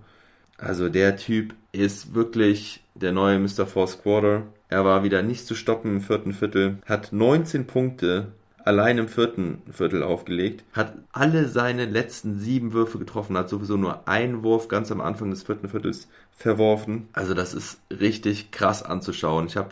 Also 0.58 0.88
der 0.88 1.16
Typ 1.16 1.54
ist 1.72 2.14
wirklich 2.14 2.82
der 2.94 3.12
neue 3.12 3.38
Mr. 3.38 3.66
Fourth 3.66 4.02
Quarter. 4.02 4.42
Er 4.68 4.84
war 4.84 5.04
wieder 5.04 5.22
nicht 5.22 5.46
zu 5.46 5.54
stoppen 5.54 5.96
im 5.96 6.00
vierten 6.00 6.32
Viertel, 6.32 6.78
hat 6.86 7.12
19 7.12 7.66
Punkte 7.66 8.28
allein 8.66 8.98
im 8.98 9.08
vierten 9.08 9.62
Viertel 9.70 10.02
aufgelegt, 10.02 10.64
hat 10.72 10.94
alle 11.12 11.48
seine 11.48 11.84
letzten 11.86 12.38
sieben 12.38 12.72
Würfe 12.72 12.98
getroffen, 12.98 13.38
hat 13.38 13.48
sowieso 13.48 13.76
nur 13.76 14.08
einen 14.08 14.42
Wurf 14.42 14.68
ganz 14.68 14.90
am 14.90 15.00
Anfang 15.00 15.30
des 15.30 15.44
vierten 15.44 15.68
Viertels 15.68 16.08
verworfen. 16.32 17.08
Also 17.12 17.32
das 17.32 17.54
ist 17.54 17.80
richtig 17.90 18.50
krass 18.50 18.82
anzuschauen. 18.82 19.46
Ich 19.46 19.56
habe 19.56 19.70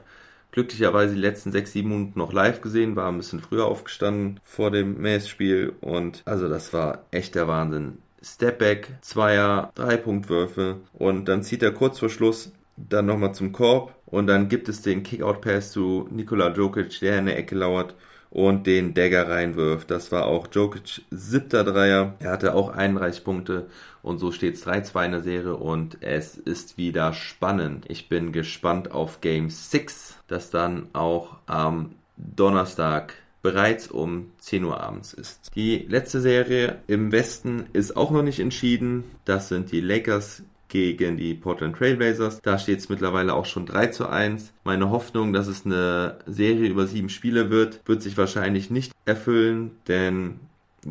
glücklicherweise 0.52 1.14
die 1.14 1.20
letzten 1.20 1.50
sechs, 1.50 1.72
sieben 1.72 1.88
Minuten 1.90 2.18
noch 2.18 2.33
live 2.33 2.61
gesehen, 2.61 2.94
war 2.94 3.09
ein 3.09 3.16
bisschen 3.16 3.40
früher 3.40 3.66
aufgestanden 3.66 4.38
vor 4.44 4.70
dem 4.70 5.02
Mace-Spiel 5.02 5.72
und 5.80 6.22
also 6.24 6.48
das 6.48 6.72
war 6.72 7.04
echt 7.11 7.35
der 7.35 7.48
Wahnsinn. 7.48 7.98
Stepback, 8.22 8.88
Zweier, 9.00 9.72
Drei-Punktwürfe 9.74 10.76
und 10.92 11.26
dann 11.26 11.42
zieht 11.42 11.62
er 11.64 11.72
kurz 11.72 11.98
vor 11.98 12.09
Schluss 12.09 12.52
dann 12.76 13.07
nochmal 13.07 13.35
zum 13.35 13.52
Korb 13.52 13.94
und 14.07 14.28
dann 14.28 14.48
gibt 14.48 14.68
es 14.68 14.83
den 14.83 15.02
Kickout-Pass 15.02 15.72
zu 15.72 16.09
Nikola 16.12 16.50
Djokic, 16.50 17.00
der 17.00 17.18
in 17.18 17.26
der 17.26 17.38
Ecke 17.38 17.57
lauert 17.57 17.94
und 18.34 18.66
den 18.66 18.94
Dagger 18.94 19.28
reinwirft. 19.28 19.90
Das 19.90 20.10
war 20.10 20.26
auch 20.26 20.48
Djokic 20.48 21.02
siebter 21.10 21.62
Dreier. 21.62 22.16
Er 22.18 22.32
hatte 22.32 22.54
auch 22.54 22.68
31 22.68 23.22
Punkte 23.22 23.66
und 24.02 24.18
so 24.18 24.32
steht 24.32 24.56
es 24.56 24.66
3-2 24.66 25.06
in 25.06 25.12
der 25.12 25.22
Serie 25.22 25.54
und 25.54 25.98
es 26.02 26.36
ist 26.36 26.76
wieder 26.76 27.12
spannend. 27.12 27.84
Ich 27.88 28.08
bin 28.08 28.32
gespannt 28.32 28.90
auf 28.90 29.20
Game 29.20 29.50
6, 29.50 30.18
das 30.26 30.50
dann 30.50 30.88
auch 30.94 31.36
am 31.46 31.94
Donnerstag 32.16 33.14
bereits 33.40 33.86
um 33.88 34.32
10 34.38 34.64
Uhr 34.64 34.80
abends 34.80 35.12
ist. 35.12 35.52
Die 35.54 35.86
letzte 35.88 36.20
Serie 36.20 36.80
im 36.88 37.12
Westen 37.12 37.66
ist 37.72 37.96
auch 37.96 38.10
noch 38.10 38.22
nicht 38.22 38.40
entschieden. 38.40 39.04
Das 39.24 39.48
sind 39.48 39.70
die 39.70 39.80
Lakers 39.80 40.42
gegen 40.74 41.16
die 41.16 41.34
Portland 41.34 41.76
Trailblazers. 41.76 42.40
Da 42.42 42.58
steht 42.58 42.80
es 42.80 42.88
mittlerweile 42.88 43.34
auch 43.34 43.46
schon 43.46 43.64
3 43.64 43.87
zu 43.88 44.08
1. 44.08 44.52
Meine 44.64 44.90
Hoffnung, 44.90 45.32
dass 45.32 45.46
es 45.46 45.64
eine 45.64 46.18
Serie 46.26 46.68
über 46.68 46.88
sieben 46.88 47.08
Spiele 47.08 47.48
wird, 47.48 47.80
wird 47.87 48.02
sich 48.02 48.16
wahrscheinlich 48.16 48.70
nicht 48.70 48.92
erfüllen, 49.04 49.70
denn 49.87 50.40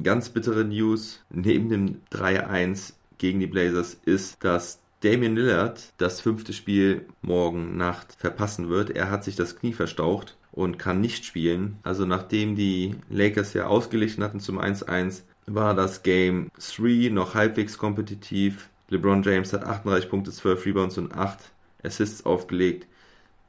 ganz 0.01 0.29
bittere 0.29 0.63
News 0.63 1.21
neben 1.29 1.67
dem 1.67 1.97
3-1 2.13 2.93
gegen 3.17 3.41
die 3.41 3.47
Blazers 3.47 3.97
ist, 4.05 4.41
dass 4.41 4.79
Damian 5.01 5.35
Lillard 5.35 5.91
das 5.97 6.21
fünfte 6.21 6.53
Spiel 6.53 7.05
morgen 7.21 7.75
Nacht 7.75 8.15
verpassen 8.17 8.69
wird. 8.69 8.89
Er 8.89 9.11
hat 9.11 9.25
sich 9.25 9.35
das 9.35 9.57
Knie 9.57 9.73
verstaucht 9.73 10.37
und 10.53 10.79
kann 10.79 11.01
nicht 11.01 11.25
spielen. 11.25 11.77
Also 11.83 12.05
nachdem 12.05 12.55
die 12.55 12.95
Lakers 13.09 13.53
ja 13.53 13.67
ausgeglichen 13.67 14.23
hatten 14.23 14.39
zum 14.39 14.59
1-1, 14.59 15.23
war 15.45 15.75
das 15.75 16.03
Game 16.03 16.49
3 16.57 17.09
noch 17.09 17.35
halbwegs 17.35 17.77
kompetitiv. 17.77 18.69
LeBron 18.93 19.23
James 19.23 19.51
hat 19.53 19.65
38 19.65 20.09
Punkte, 20.09 20.31
12 20.31 20.65
Rebounds 20.65 20.97
und 20.97 21.13
8 21.13 21.39
Assists 21.83 22.25
aufgelegt. 22.25 22.87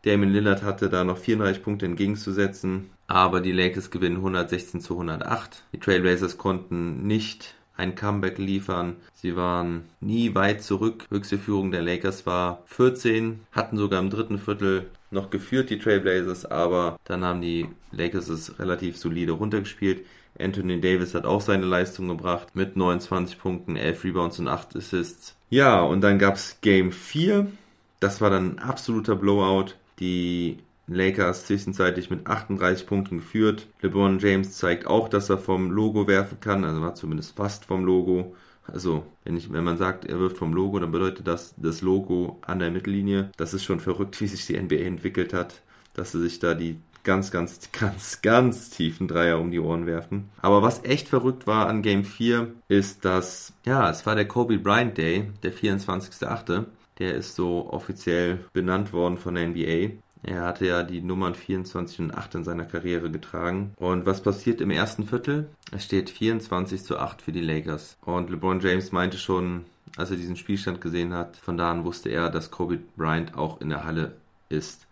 Damon 0.02 0.30
Lillard 0.30 0.62
hatte 0.62 0.88
da 0.88 1.04
noch 1.04 1.18
34 1.18 1.62
Punkte 1.62 1.86
entgegenzusetzen, 1.86 2.90
aber 3.06 3.40
die 3.40 3.52
Lakers 3.52 3.90
gewinnen 3.90 4.16
116 4.16 4.80
zu 4.80 4.94
108. 4.94 5.62
Die 5.72 5.80
Trailblazers 5.80 6.36
konnten 6.36 7.06
nicht 7.06 7.54
ein 7.76 7.94
Comeback 7.94 8.38
liefern. 8.38 8.96
Sie 9.14 9.36
waren 9.36 9.84
nie 10.00 10.34
weit 10.34 10.62
zurück. 10.62 11.06
Höchste 11.10 11.38
Führung 11.38 11.70
der 11.70 11.82
Lakers 11.82 12.24
war 12.26 12.62
14, 12.66 13.40
hatten 13.52 13.76
sogar 13.76 14.00
im 14.00 14.10
dritten 14.10 14.38
Viertel 14.38 14.86
noch 15.10 15.30
geführt, 15.30 15.70
die 15.70 15.78
Trailblazers, 15.78 16.46
aber 16.46 16.98
dann 17.04 17.24
haben 17.24 17.40
die 17.40 17.68
Lakers 17.92 18.28
es 18.28 18.58
relativ 18.58 18.96
solide 18.96 19.32
runtergespielt. 19.32 20.04
Anthony 20.38 20.80
Davis 20.80 21.14
hat 21.14 21.26
auch 21.26 21.40
seine 21.40 21.66
Leistung 21.66 22.08
gebracht 22.08 22.54
mit 22.54 22.76
29 22.76 23.38
Punkten, 23.38 23.76
11 23.76 24.04
Rebounds 24.04 24.38
und 24.38 24.48
8 24.48 24.76
Assists. 24.76 25.36
Ja, 25.50 25.82
und 25.82 26.00
dann 26.00 26.18
gab 26.18 26.34
es 26.34 26.58
Game 26.60 26.90
4. 26.90 27.46
Das 28.00 28.20
war 28.20 28.30
dann 28.30 28.56
ein 28.56 28.58
absoluter 28.58 29.16
Blowout. 29.16 29.74
Die 30.00 30.58
Lakers 30.86 31.46
zwischenzeitlich 31.46 32.10
mit 32.10 32.26
38 32.26 32.86
Punkten 32.86 33.18
geführt. 33.18 33.68
LeBron 33.80 34.18
James 34.18 34.52
zeigt 34.52 34.86
auch, 34.86 35.08
dass 35.08 35.30
er 35.30 35.38
vom 35.38 35.70
Logo 35.70 36.06
werfen 36.06 36.40
kann, 36.40 36.64
also 36.64 36.82
war 36.82 36.94
zumindest 36.94 37.36
fast 37.36 37.64
vom 37.64 37.84
Logo. 37.84 38.34
Also, 38.66 39.04
wenn, 39.24 39.36
ich, 39.36 39.52
wenn 39.52 39.64
man 39.64 39.76
sagt, 39.76 40.06
er 40.06 40.18
wirft 40.18 40.38
vom 40.38 40.54
Logo, 40.54 40.78
dann 40.78 40.90
bedeutet 40.92 41.26
das 41.26 41.54
das 41.56 41.82
Logo 41.82 42.38
an 42.46 42.58
der 42.58 42.70
Mittellinie. 42.70 43.30
Das 43.36 43.54
ist 43.54 43.64
schon 43.64 43.80
verrückt, 43.80 44.20
wie 44.20 44.26
sich 44.26 44.46
die 44.46 44.60
NBA 44.60 44.76
entwickelt 44.76 45.32
hat, 45.32 45.62
dass 45.94 46.12
sie 46.12 46.20
sich 46.20 46.38
da 46.38 46.54
die 46.54 46.78
ganz, 47.04 47.30
ganz, 47.30 47.70
ganz, 47.72 48.22
ganz 48.22 48.70
tiefen 48.70 49.06
Dreier 49.06 49.38
um 49.38 49.50
die 49.50 49.60
Ohren 49.60 49.86
werfen. 49.86 50.30
Aber 50.40 50.62
was 50.62 50.84
echt 50.84 51.08
verrückt 51.08 51.46
war 51.46 51.68
an 51.68 51.82
Game 51.82 52.04
4, 52.04 52.52
ist, 52.68 53.04
dass, 53.04 53.52
ja, 53.64 53.88
es 53.90 54.04
war 54.06 54.14
der 54.14 54.26
Kobe 54.26 54.58
Bryant 54.58 54.98
Day, 54.98 55.30
der 55.42 55.52
24.8. 55.52 56.64
Der 56.98 57.14
ist 57.14 57.34
so 57.34 57.70
offiziell 57.70 58.44
benannt 58.52 58.92
worden 58.92 59.18
von 59.18 59.34
der 59.34 59.48
NBA. 59.48 59.94
Er 60.22 60.42
hatte 60.42 60.66
ja 60.66 60.82
die 60.82 61.02
Nummern 61.02 61.34
24 61.34 62.00
und 62.00 62.14
8 62.14 62.36
in 62.36 62.44
seiner 62.44 62.64
Karriere 62.64 63.10
getragen. 63.10 63.74
Und 63.76 64.06
was 64.06 64.22
passiert 64.22 64.62
im 64.62 64.70
ersten 64.70 65.04
Viertel? 65.04 65.50
Es 65.70 65.84
steht 65.84 66.08
24 66.08 66.82
zu 66.82 66.98
8 66.98 67.20
für 67.20 67.32
die 67.32 67.42
Lakers. 67.42 67.98
Und 68.00 68.30
LeBron 68.30 68.60
James 68.60 68.90
meinte 68.90 69.18
schon, 69.18 69.66
als 69.96 70.10
er 70.10 70.16
diesen 70.16 70.36
Spielstand 70.36 70.80
gesehen 70.80 71.12
hat, 71.12 71.36
von 71.36 71.58
da 71.58 71.70
an 71.70 71.84
wusste 71.84 72.08
er, 72.08 72.30
dass 72.30 72.50
Kobe 72.50 72.78
Bryant 72.96 73.36
auch 73.36 73.60
in 73.60 73.68
der 73.68 73.84
Halle 73.84 74.16
ist. 74.48 74.83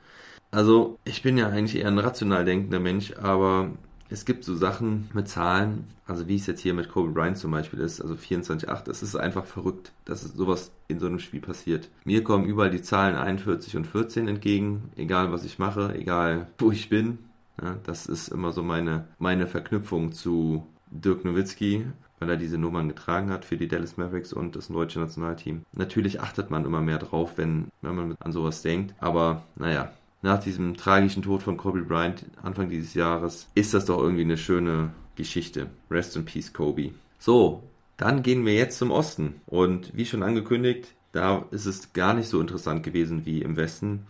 Also, 0.53 0.99
ich 1.05 1.23
bin 1.23 1.39
ja 1.39 1.49
eigentlich 1.49 1.77
eher 1.77 1.89
ein 1.89 1.99
rational 1.99 2.45
denkender 2.45 2.79
Mensch, 2.79 3.15
aber 3.17 3.71
es 4.11 4.27
gibt 4.27 4.45
so 4.45 4.55
Sachen 4.55 5.09
mit 5.15 5.27
Zahlen, 5.27 5.87
also 6.07 6.29
wie 6.29 6.37
es 6.37 6.47
jetzt 6.47 6.61
hier 6.61 6.75
mit 6.75 6.91
Kobe 6.91 7.11
Bryant 7.11 7.39
zum 7.39 7.51
Beispiel 7.51 7.81
ist, 7.81 8.03
also 8.03 8.15
24,8, 8.15 8.91
es 8.91 9.03
ist 9.03 9.17
einfach 9.17 9.47
verrückt, 9.47 9.93
dass 10.05 10.21
sowas 10.21 10.71
in 10.89 10.99
so 10.99 11.07
einem 11.07 11.21
Spiel 11.21 11.41
passiert. 11.41 11.89
Mir 12.05 12.23
kommen 12.23 12.45
überall 12.45 12.71
die 12.71 12.83
Zahlen 12.83 13.17
41 13.17 13.79
und 13.79 13.87
14 13.87 14.29
entgegen, 14.29 14.91
egal 14.97 15.33
was 15.33 15.45
ich 15.45 15.59
mache, 15.59 15.95
egal 15.95 16.49
wo 16.59 16.71
ich 16.71 16.91
bin. 16.91 17.19
Ja, 17.63 17.79
das 17.85 18.05
ist 18.05 18.29
immer 18.29 18.53
so 18.53 18.63
meine, 18.63 19.07
meine 19.19 19.47
Verknüpfung 19.47 20.13
zu 20.13 20.67
Dirk 20.91 21.25
Nowitzki, 21.25 21.87
weil 22.19 22.29
er 22.29 22.37
diese 22.37 22.59
Nummern 22.59 22.89
getragen 22.89 23.31
hat 23.31 23.47
für 23.47 23.57
die 23.57 23.69
Dallas 23.69 23.97
Mavericks 23.97 24.35
und 24.35 24.55
das 24.57 24.69
deutsche 24.69 25.01
Nationalteam. 25.01 25.63
Natürlich 25.73 26.21
achtet 26.21 26.51
man 26.51 26.67
immer 26.67 26.83
mehr 26.83 26.99
drauf, 26.99 27.39
wenn, 27.39 27.69
wenn 27.81 27.95
man 27.95 28.17
an 28.21 28.33
sowas 28.33 28.61
denkt, 28.61 28.95
aber 29.01 29.43
naja, 29.57 29.91
nach 30.23 30.39
diesem 30.39 30.77
tragischen 30.77 31.23
Tod 31.23 31.43
von 31.43 31.57
Kobe 31.57 31.83
Bryant 31.83 32.25
Anfang 32.43 32.71
dieses 32.71 32.95
Jahres 32.95 33.49
ist 33.55 33.75
das 33.75 33.85
doch 33.85 33.99
irgendwie 33.99 34.23
eine 34.23 34.39
schöne 34.39 34.91
Geschichte. 35.17 35.69
Rest 35.91 36.17
in 36.17 36.25
Peace, 36.25 36.53
Kobe. 36.53 36.93
So, 37.19 37.63
dann 37.97 38.23
gehen 38.23 38.47
wir 38.47 38.55
jetzt 38.55 38.79
zum 38.79 38.91
Osten. 38.91 39.41
Und 39.47 39.97
wie 39.97 40.07
schon 40.07 40.23
angekündigt, 40.23 40.95
da 41.13 41.45
ist 41.51 41.67
es 41.67 41.93
gar 41.93 42.15
nicht 42.15 42.29
so 42.29 42.41
interessant 42.41 42.83
gewesen 42.83 43.27
wie 43.27 43.43
im 43.43 43.57
Westen. 43.57 44.07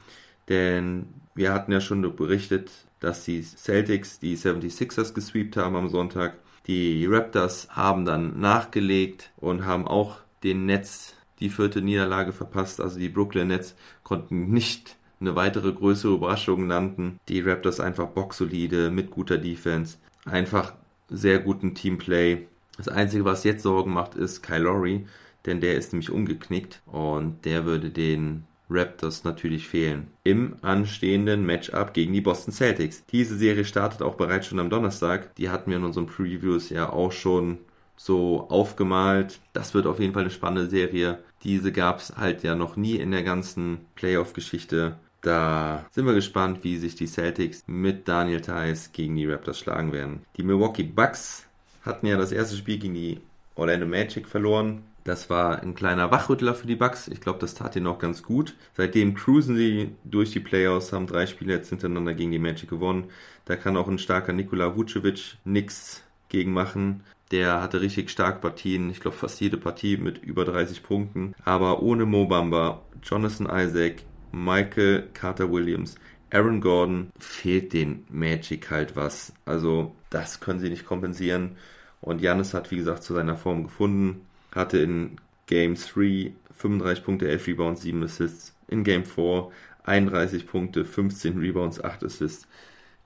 Denn 0.48 1.07
wir 1.35 1.53
hatten 1.53 1.72
ja 1.72 1.81
schon 1.81 2.03
berichtet, 2.14 2.70
dass 3.01 3.25
die 3.25 3.42
Celtics 3.42 4.20
die 4.20 4.37
76ers 4.37 5.14
gesweept 5.14 5.57
haben 5.57 5.77
am 5.77 5.88
Sonntag. 5.88 6.38
Die 6.66 7.07
Raptors 7.07 7.68
haben 7.70 8.05
dann 8.05 8.38
nachgelegt 8.38 9.33
und 9.38 9.64
haben 9.64 9.88
auch 9.88 10.18
den 10.44 10.66
Nets 10.66 11.14
die 11.40 11.51
vierte 11.51 11.83
Niederlage 11.83 12.33
verpasst. 12.33 12.81
Also 12.81 12.98
die 12.98 13.09
Brooklyn 13.09 13.48
Nets 13.48 13.75
konnten 14.05 14.51
nicht 14.53 14.96
eine 15.23 15.37
weitere 15.37 15.73
größere 15.73 16.15
Überraschung 16.15 16.67
nannten. 16.67 17.19
Die 17.29 17.41
Raptors 17.41 17.81
einfach 17.81 18.09
boxsolide 18.09 18.91
mit 18.91 19.11
guter 19.11 19.39
Defense, 19.39 19.97
einfach 20.25 20.75
sehr 21.09 21.39
guten 21.39 21.75
Teamplay. 21.75 22.47
Das 22.77 22.89
Einzige, 22.89 23.25
was 23.25 23.45
jetzt 23.45 23.63
Sorgen 23.63 23.93
macht, 23.93 24.15
ist 24.15 24.43
Kyle 24.43 24.65
Lowry, 24.65 25.07
denn 25.47 25.61
der 25.61 25.77
ist 25.77 25.93
nämlich 25.93 26.11
umgeknickt 26.11 26.83
und 26.87 27.45
der 27.45 27.65
würde 27.65 27.91
den 27.91 28.45
Raptors 28.69 29.25
natürlich 29.25 29.69
fehlen. 29.69 30.09
Im 30.25 30.57
anstehenden 30.63 31.45
Matchup 31.45 31.93
gegen 31.93 32.13
die 32.13 32.21
Boston 32.21 32.53
Celtics. 32.53 33.05
Diese 33.13 33.37
Serie 33.37 33.65
startet 33.65 34.03
auch 34.03 34.15
bereits 34.15 34.47
schon 34.47 34.59
am 34.59 34.71
Donnerstag. 34.71 35.35
Die 35.37 35.51
hatten 35.51 35.71
wir 35.71 35.79
in 35.79 35.85
unseren 35.85 36.07
Previews 36.07 36.71
ja 36.71 36.91
auch 36.91 37.13
schon 37.13 37.59
so 37.97 38.47
aufgemalt. 38.49 39.41
Das 39.53 39.75
wird 39.75 39.87
auf 39.87 40.01
jeden 40.01 40.15
Fall 40.15 40.23
eine 40.23 40.31
spannende 40.31 40.69
Serie. 40.69 41.19
Diese 41.45 41.73
gab 41.73 41.99
es 41.99 42.17
halt 42.17 42.43
ja 42.43 42.55
noch 42.55 42.77
nie 42.77 42.97
in 42.97 43.11
der 43.11 43.23
ganzen 43.23 43.81
Playoff-Geschichte. 43.95 44.97
Da 45.23 45.87
sind 45.93 46.05
wir 46.05 46.15
gespannt, 46.15 46.65
wie 46.65 46.77
sich 46.77 46.97
die 46.97 47.07
Celtics 47.07 47.63
mit 47.67 48.09
Daniel 48.09 48.41
Theiss 48.41 48.91
gegen 48.93 49.17
die 49.17 49.27
Raptors 49.27 49.59
schlagen 49.59 49.93
werden. 49.93 50.23
Die 50.37 50.43
Milwaukee 50.43 50.83
Bucks 50.83 51.47
hatten 51.83 52.07
ja 52.07 52.17
das 52.17 52.33
erste 52.33 52.57
Spiel 52.57 52.79
gegen 52.79 52.95
die 52.95 53.21
Orlando 53.55 53.87
Magic 53.87 54.27
verloren. 54.27 54.83
Das 55.05 55.31
war 55.31 55.63
ein 55.63 55.75
kleiner 55.75 56.11
Wachrüttler 56.11 56.55
für 56.55 56.67
die 56.67 56.77
Bucks. 56.77 57.09
Ich 57.09 57.21
glaube, 57.21 57.39
das 57.39 57.55
tat 57.55 57.77
ihnen 57.77 57.87
auch 57.87 57.99
ganz 57.99 58.23
gut. 58.23 58.55
Seitdem 58.77 59.15
cruisen 59.15 59.57
sie 59.57 59.91
durch 60.05 60.33
die 60.33 60.41
Playoffs, 60.41 60.93
haben 60.93 61.07
drei 61.07 61.27
Spiele 61.27 61.55
jetzt 61.55 61.71
hintereinander 61.71 62.15
gegen 62.15 62.33
die 62.33 62.39
Magic 62.39 62.69
gewonnen. 62.69 63.11
Da 63.45 63.57
kann 63.57 63.77
auch 63.77 63.89
ein 63.89 63.99
starker 63.99 64.33
Nikola 64.33 64.77
Vucevic 64.77 65.37
nichts 65.45 66.03
gegen 66.29 66.53
machen. 66.53 67.05
Der 67.31 67.63
hatte 67.63 67.81
richtig 67.81 68.11
starke 68.11 68.41
Partien, 68.41 68.91
ich 68.91 69.01
glaube 69.01 69.17
fast 69.17 69.41
jede 69.41 69.57
Partie 69.57 69.97
mit 69.97 70.19
über 70.23 70.45
30 70.45 70.83
Punkten. 70.83 71.35
Aber 71.45 71.83
ohne 71.83 72.07
Mobamba, 72.07 72.83
Jonathan 73.03 73.47
Isaac, 73.47 74.03
Michael 74.33 75.09
Carter 75.14 75.51
Williams, 75.51 75.95
Aaron 76.33 76.61
Gordon 76.62 77.11
fehlt 77.18 77.73
den 77.75 78.05
Magic 78.09 78.71
halt 78.71 78.97
was. 78.97 79.35
Also 79.45 79.95
das 80.09 80.40
können 80.40 80.61
sie 80.61 80.71
nicht 80.71 80.87
kompensieren. 80.87 81.57
Und 82.01 82.23
Janis 82.23 82.55
hat, 82.55 82.71
wie 82.71 82.77
gesagt, 82.77 83.03
zu 83.03 83.14
seiner 83.14 83.37
Form 83.37 83.64
gefunden. 83.64 84.23
Hatte 84.55 84.79
in 84.79 85.16
Game 85.47 85.75
3 85.75 86.33
35 86.57 87.05
Punkte, 87.05 87.29
11 87.29 87.49
Rebounds, 87.49 87.83
7 87.83 88.03
Assists. 88.03 88.55
In 88.68 88.83
Game 88.85 89.05
4 89.05 89.51
31 89.85 90.47
Punkte, 90.47 90.85
15 90.85 91.38
Rebounds, 91.38 91.83
8 91.83 92.05
Assists. 92.05 92.47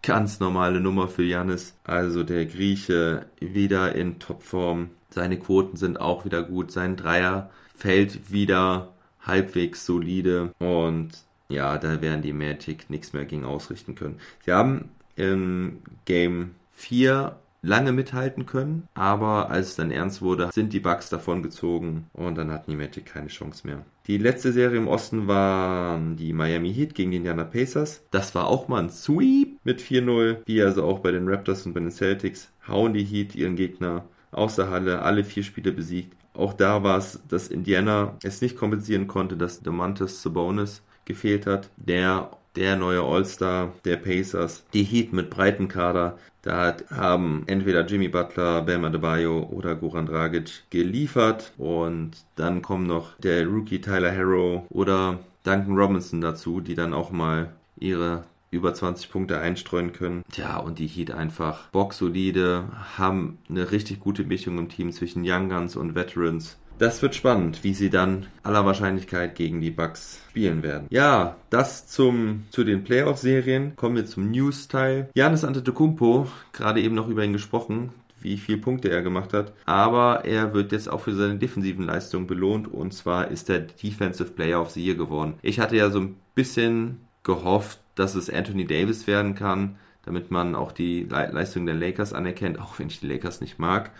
Ganz 0.02 0.38
normale 0.38 0.80
Nummer 0.80 1.08
für 1.08 1.24
Janis. 1.24 1.74
Also 1.82 2.22
der 2.22 2.46
Grieche 2.46 3.26
wieder 3.40 3.94
in 3.94 4.20
Topform. 4.20 4.90
Seine 5.10 5.38
Quoten 5.38 5.76
sind 5.76 6.00
auch 6.00 6.24
wieder 6.24 6.42
gut. 6.42 6.70
Sein 6.70 6.96
Dreier 6.96 7.50
fällt 7.74 8.30
wieder 8.30 8.92
halbwegs 9.26 9.84
solide 9.84 10.52
und 10.58 11.10
ja, 11.48 11.78
da 11.78 12.00
werden 12.00 12.22
die 12.22 12.32
Magic 12.32 12.90
nichts 12.90 13.12
mehr 13.12 13.24
gegen 13.24 13.44
ausrichten 13.44 13.94
können. 13.94 14.18
Sie 14.44 14.52
haben 14.52 14.90
im 15.14 15.78
Game 16.04 16.52
4 16.74 17.36
lange 17.62 17.92
mithalten 17.92 18.46
können, 18.46 18.88
aber 18.94 19.50
als 19.50 19.68
es 19.68 19.76
dann 19.76 19.90
ernst 19.90 20.22
wurde, 20.22 20.50
sind 20.52 20.72
die 20.72 20.80
Bucks 20.80 21.08
davon 21.08 21.42
gezogen 21.42 22.06
und 22.12 22.36
dann 22.36 22.50
hatten 22.50 22.70
die 22.70 22.76
Magic 22.76 23.06
keine 23.06 23.28
Chance 23.28 23.66
mehr. 23.66 23.84
Die 24.06 24.18
letzte 24.18 24.52
Serie 24.52 24.78
im 24.78 24.88
Osten 24.88 25.26
waren 25.26 26.16
die 26.16 26.32
Miami 26.32 26.72
Heat 26.72 26.94
gegen 26.94 27.10
die 27.10 27.16
Indiana 27.16 27.42
Pacers. 27.42 28.02
Das 28.12 28.34
war 28.36 28.46
auch 28.46 28.68
mal 28.68 28.82
ein 28.82 28.90
Sweep 28.90 29.58
mit 29.64 29.80
4-0, 29.80 30.38
wie 30.46 30.62
also 30.62 30.84
auch 30.84 31.00
bei 31.00 31.10
den 31.10 31.28
Raptors 31.28 31.66
und 31.66 31.74
bei 31.74 31.80
den 31.80 31.90
Celtics. 31.90 32.52
Hauen 32.68 32.94
die 32.94 33.04
Heat 33.04 33.34
ihren 33.34 33.56
Gegner 33.56 34.04
aus 34.30 34.56
der 34.56 34.70
Halle, 34.70 35.02
alle 35.02 35.24
vier 35.24 35.42
Spiele 35.42 35.72
besiegt. 35.72 36.14
Auch 36.36 36.52
da 36.52 36.82
war 36.82 36.98
es, 36.98 37.20
dass 37.28 37.48
Indiana 37.48 38.16
es 38.22 38.40
nicht 38.40 38.56
kompensieren 38.56 39.06
konnte, 39.06 39.36
dass 39.36 39.60
Demantis 39.60 40.22
Sabonis 40.22 40.82
gefehlt 41.04 41.46
hat. 41.46 41.70
Der, 41.76 42.30
der 42.56 42.76
neue 42.76 43.02
All-Star 43.02 43.72
der 43.84 43.96
Pacers. 43.96 44.64
Die 44.72 44.84
Heat 44.84 45.12
mit 45.12 45.30
breiten 45.30 45.68
Kader. 45.68 46.18
Da 46.42 46.76
haben 46.90 47.42
entweder 47.46 47.84
Jimmy 47.86 48.08
Butler, 48.08 48.62
Bam 48.62 48.84
Adebayo 48.84 49.48
oder 49.50 49.74
Goran 49.74 50.06
Dragic 50.06 50.64
geliefert. 50.70 51.52
Und 51.58 52.12
dann 52.36 52.62
kommen 52.62 52.86
noch 52.86 53.16
der 53.18 53.46
Rookie 53.46 53.80
Tyler 53.80 54.14
Harrow 54.14 54.64
oder 54.68 55.18
Duncan 55.42 55.76
Robinson 55.76 56.20
dazu, 56.20 56.60
die 56.60 56.74
dann 56.74 56.92
auch 56.92 57.10
mal 57.10 57.52
ihre 57.78 58.24
über 58.56 58.74
20 58.74 59.10
Punkte 59.10 59.38
einstreuen 59.38 59.92
können. 59.92 60.24
Tja, 60.32 60.56
und 60.58 60.78
die 60.78 60.86
Heat 60.86 61.12
einfach 61.12 61.68
boxsolide, 61.70 62.64
haben 62.98 63.38
eine 63.48 63.70
richtig 63.70 64.00
gute 64.00 64.24
Mischung 64.24 64.58
im 64.58 64.68
Team 64.68 64.92
zwischen 64.92 65.22
Young 65.24 65.48
Guns 65.48 65.76
und 65.76 65.94
Veterans. 65.94 66.58
Das 66.78 67.00
wird 67.00 67.14
spannend, 67.14 67.64
wie 67.64 67.72
sie 67.72 67.88
dann 67.88 68.26
aller 68.42 68.66
Wahrscheinlichkeit 68.66 69.34
gegen 69.34 69.62
die 69.62 69.70
Bucks 69.70 70.20
spielen 70.28 70.62
werden. 70.62 70.86
Ja, 70.90 71.36
das 71.48 71.86
zum, 71.86 72.44
zu 72.50 72.64
den 72.64 72.84
Playoff-Serien. 72.84 73.76
Kommen 73.76 73.96
wir 73.96 74.04
zum 74.04 74.30
News-Teil. 74.30 75.08
Janis 75.14 75.44
Antetokounmpo, 75.44 76.26
gerade 76.52 76.82
eben 76.82 76.94
noch 76.94 77.08
über 77.08 77.24
ihn 77.24 77.32
gesprochen, 77.32 77.92
wie 78.20 78.36
viele 78.36 78.58
Punkte 78.58 78.90
er 78.90 79.00
gemacht 79.00 79.32
hat. 79.32 79.54
Aber 79.64 80.26
er 80.26 80.52
wird 80.52 80.72
jetzt 80.72 80.90
auch 80.90 81.00
für 81.00 81.14
seine 81.14 81.36
defensiven 81.36 81.86
Leistungen 81.86 82.26
belohnt. 82.26 82.68
Und 82.68 82.92
zwar 82.92 83.28
ist 83.28 83.48
er 83.48 83.60
Defensive 83.60 84.32
Player 84.32 84.60
of 84.60 84.70
the 84.70 84.84
Year 84.84 84.96
geworden. 84.96 85.34
Ich 85.40 85.58
hatte 85.58 85.76
ja 85.76 85.88
so 85.88 86.00
ein 86.00 86.16
bisschen 86.34 87.06
gehofft, 87.22 87.80
dass 87.96 88.14
es 88.14 88.30
Anthony 88.30 88.64
Davis 88.64 89.06
werden 89.08 89.34
kann, 89.34 89.76
damit 90.04 90.30
man 90.30 90.54
auch 90.54 90.70
die 90.70 91.02
Leistung 91.02 91.66
der 91.66 91.74
Lakers 91.74 92.12
anerkennt, 92.12 92.60
auch 92.60 92.78
wenn 92.78 92.86
ich 92.86 93.00
die 93.00 93.08
Lakers 93.08 93.40
nicht 93.40 93.58
mag. 93.58 93.90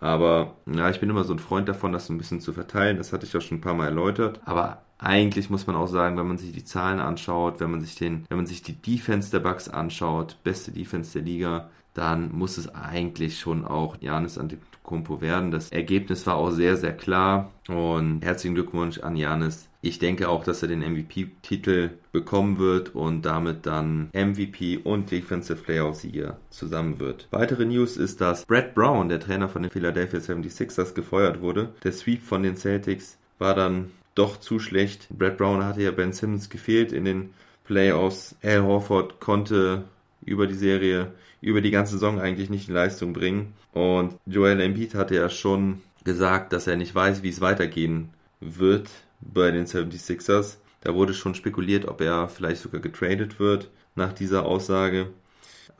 Aber 0.00 0.56
ja, 0.66 0.90
ich 0.90 1.00
bin 1.00 1.08
immer 1.08 1.24
so 1.24 1.32
ein 1.32 1.38
Freund 1.38 1.66
davon, 1.66 1.92
das 1.92 2.10
ein 2.10 2.18
bisschen 2.18 2.40
zu 2.40 2.52
verteilen. 2.52 2.98
Das 2.98 3.12
hatte 3.12 3.24
ich 3.24 3.34
auch 3.34 3.40
schon 3.40 3.58
ein 3.58 3.62
paar 3.62 3.72
Mal 3.72 3.86
erläutert. 3.86 4.40
Aber 4.44 4.82
eigentlich 4.98 5.48
muss 5.48 5.66
man 5.66 5.76
auch 5.76 5.86
sagen, 5.86 6.18
wenn 6.18 6.28
man 6.28 6.36
sich 6.36 6.52
die 6.52 6.64
Zahlen 6.64 7.00
anschaut, 7.00 7.60
wenn 7.60 7.70
man 7.70 7.80
sich 7.80 7.94
den, 7.94 8.26
wenn 8.28 8.36
man 8.36 8.46
sich 8.46 8.62
die 8.62 8.74
Defense 8.74 9.30
der 9.30 9.40
Bucks 9.40 9.68
anschaut, 9.68 10.36
beste 10.44 10.72
Defense 10.72 11.14
der 11.14 11.22
Liga, 11.22 11.70
dann 11.94 12.32
muss 12.32 12.58
es 12.58 12.74
eigentlich 12.74 13.38
schon 13.38 13.64
auch 13.64 13.96
Janis 14.00 14.36
Antetokounmpo 14.84 15.20
werden. 15.20 15.50
Das 15.50 15.70
Ergebnis 15.70 16.26
war 16.26 16.36
auch 16.36 16.50
sehr, 16.50 16.76
sehr 16.76 16.92
klar 16.92 17.50
und 17.68 18.20
herzlichen 18.22 18.54
Glückwunsch 18.54 18.98
an 19.00 19.16
Janis. 19.16 19.68
Ich 19.80 19.98
denke 19.98 20.28
auch, 20.28 20.44
dass 20.44 20.62
er 20.62 20.68
den 20.68 20.80
MVP-Titel 20.80 21.90
bekommen 22.12 22.58
wird 22.58 22.94
und 22.94 23.22
damit 23.22 23.66
dann 23.66 24.08
MVP 24.12 24.78
und 24.78 25.10
Defensive 25.10 25.62
Player 25.62 25.88
of 25.88 25.96
the 25.96 26.08
Year 26.08 26.38
zusammen 26.50 26.98
wird. 27.00 27.28
Weitere 27.30 27.66
News 27.66 27.96
ist, 27.96 28.20
dass 28.20 28.46
Brad 28.46 28.74
Brown, 28.74 29.08
der 29.08 29.20
Trainer 29.20 29.48
von 29.48 29.62
den 29.62 29.70
Philadelphia 29.70 30.20
76ers, 30.20 30.94
gefeuert 30.94 31.40
wurde. 31.40 31.70
Der 31.82 31.92
Sweep 31.92 32.22
von 32.22 32.42
den 32.42 32.56
Celtics 32.56 33.18
war 33.38 33.54
dann 33.54 33.90
doch 34.14 34.38
zu 34.38 34.58
schlecht. 34.58 35.08
Brad 35.10 35.36
Brown 35.36 35.64
hatte 35.64 35.82
ja 35.82 35.90
Ben 35.90 36.12
Simmons 36.12 36.48
gefehlt 36.48 36.92
in 36.92 37.04
den 37.04 37.30
Playoffs. 37.64 38.36
Al 38.42 38.62
Horford 38.62 39.20
konnte 39.20 39.84
über 40.24 40.46
die 40.46 40.54
Serie, 40.54 41.12
über 41.44 41.60
die 41.60 41.70
ganze 41.70 41.92
Saison 41.92 42.18
eigentlich 42.18 42.48
nicht 42.48 42.68
in 42.68 42.74
Leistung 42.74 43.12
bringen. 43.12 43.52
Und 43.72 44.16
Joel 44.24 44.60
Embiid 44.60 44.94
hatte 44.94 45.14
ja 45.14 45.28
schon 45.28 45.82
gesagt, 46.02 46.52
dass 46.52 46.66
er 46.66 46.76
nicht 46.76 46.94
weiß, 46.94 47.22
wie 47.22 47.28
es 47.28 47.42
weitergehen 47.42 48.10
wird 48.40 48.88
bei 49.20 49.50
den 49.50 49.66
76ers. 49.66 50.56
Da 50.80 50.94
wurde 50.94 51.12
schon 51.12 51.34
spekuliert, 51.34 51.86
ob 51.86 52.00
er 52.00 52.28
vielleicht 52.28 52.62
sogar 52.62 52.80
getradet 52.80 53.38
wird 53.38 53.70
nach 53.94 54.12
dieser 54.12 54.46
Aussage. 54.46 55.08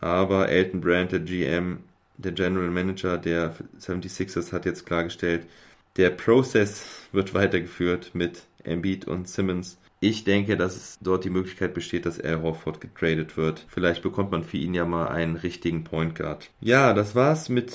Aber 0.01 0.51
Elton 0.51 0.83
Brand, 0.83 1.13
der 1.13 1.21
GM, 1.21 1.79
der 2.19 2.33
General 2.33 2.71
Manager 2.71 3.17
der 3.17 3.55
76ers, 3.81 4.53
hat 4.53 4.67
jetzt 4.67 4.85
klargestellt, 4.85 5.47
der 5.97 6.11
Prozess 6.11 7.07
wird 7.13 7.33
weitergeführt 7.33 8.11
mit 8.15 8.43
Embiid 8.65 9.07
und 9.07 9.29
Simmons. 9.29 9.79
Ich 10.05 10.23
denke, 10.23 10.59
dass 10.59 10.99
dort 11.01 11.25
die 11.25 11.31
Möglichkeit 11.31 11.73
besteht, 11.73 12.05
dass 12.05 12.21
Al 12.21 12.43
Horford 12.43 12.79
getradet 12.79 13.39
wird. 13.39 13.65
Vielleicht 13.69 14.03
bekommt 14.03 14.33
man 14.33 14.45
für 14.45 14.59
ihn 14.59 14.75
ja 14.75 14.85
mal 14.85 15.09
einen 15.09 15.37
richtigen 15.37 15.83
Point 15.83 16.15
Guard. 16.15 16.51
Ja, 16.61 16.93
das 16.93 17.15
war's 17.15 17.49
mit 17.49 17.75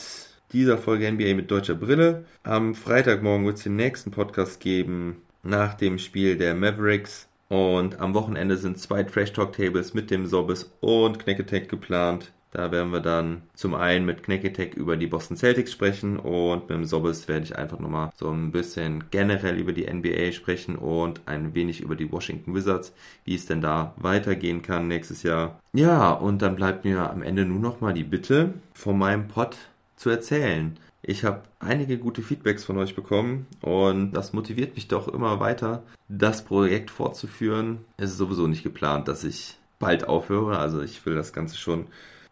dieser 0.54 0.78
Folge 0.78 1.12
NBA 1.12 1.34
mit 1.34 1.50
deutscher 1.50 1.74
Brille. 1.74 2.26
Am 2.44 2.76
Freitagmorgen 2.76 3.48
wird 3.48 3.58
es 3.58 3.63
den 3.63 3.78
nächsten 3.78 4.12
Podcast 4.12 4.60
geben 4.60 5.24
nach 5.42 5.74
dem 5.74 5.98
Spiel 5.98 6.38
der 6.38 6.54
Mavericks. 6.54 7.28
Und 7.48 8.00
am 8.00 8.13
Wochenende 8.13 8.58
sind 8.58 8.78
zwei 8.78 9.02
Trash 9.02 9.34
Talk 9.34 9.54
Tables 9.54 9.96
mit 9.96 10.12
dem 10.12 10.28
Sobbes 10.28 10.72
und 10.82 11.18
Knacketech 11.18 11.68
geplant. 11.68 12.32
Da 12.52 12.72
werden 12.72 12.92
wir 12.92 13.00
dann 13.00 13.44
zum 13.54 13.76
einen 13.76 14.06
mit 14.06 14.24
Knacketech 14.24 14.74
über 14.74 14.98
die 14.98 15.06
Boston 15.06 15.38
Celtics 15.38 15.72
sprechen 15.72 16.18
und 16.18 16.62
mit 16.62 16.72
dem 16.72 16.86
Sobbes 16.86 17.28
werde 17.28 17.46
ich 17.46 17.56
einfach 17.56 17.80
nochmal 17.80 18.10
so 18.16 18.30
ein 18.30 18.52
bisschen 18.52 19.04
generell 19.12 19.58
über 19.58 19.72
die 19.72 19.92
NBA 19.92 20.32
sprechen 20.32 20.76
und 20.76 21.22
ein 21.28 21.54
wenig 21.54 21.82
über 21.82 21.96
die 21.96 22.12
Washington 22.12 22.56
Wizards, 22.56 22.92
wie 23.24 23.36
es 23.36 23.46
denn 23.46 23.62
da 23.62 23.94
weitergehen 23.98 24.64
kann 24.64 24.88
nächstes 24.88 25.22
Jahr. 25.22 25.60
Ja, 25.74 26.12
und 26.12 26.42
dann 26.42 26.56
bleibt 26.56 26.86
mir 26.86 27.12
am 27.12 27.22
Ende 27.22 27.46
nur 27.46 27.60
nochmal 27.60 27.94
die 27.94 28.04
Bitte, 28.04 28.54
von 28.74 28.98
meinem 28.98 29.28
Pod 29.28 29.56
zu 29.96 30.10
erzählen. 30.10 30.78
Ich 31.04 31.24
habe 31.24 31.44
einige 31.60 31.98
gute 31.98 32.22
Feedbacks 32.22 32.64
von 32.64 32.78
euch 32.78 32.96
bekommen 32.96 33.46
und 33.62 34.12
das 34.12 34.34
motiviert 34.34 34.76
mich 34.76 34.88
doch 34.88 35.08
immer 35.08 35.40
weiter, 35.40 35.84
das 36.08 36.44
Projekt 36.44 36.90
fortzuführen. 36.90 37.80
Es 37.98 38.12
ist 38.12 38.18
sowieso 38.18 38.48
nicht 38.48 38.64
geplant, 38.64 39.08
dass 39.08 39.24
ich 39.24 39.58
bald 39.78 40.08
aufhöre. 40.08 40.58
Also 40.58 40.82
ich 40.82 41.06
will 41.06 41.16
das 41.16 41.32
Ganze 41.32 41.58
schon 41.58 41.86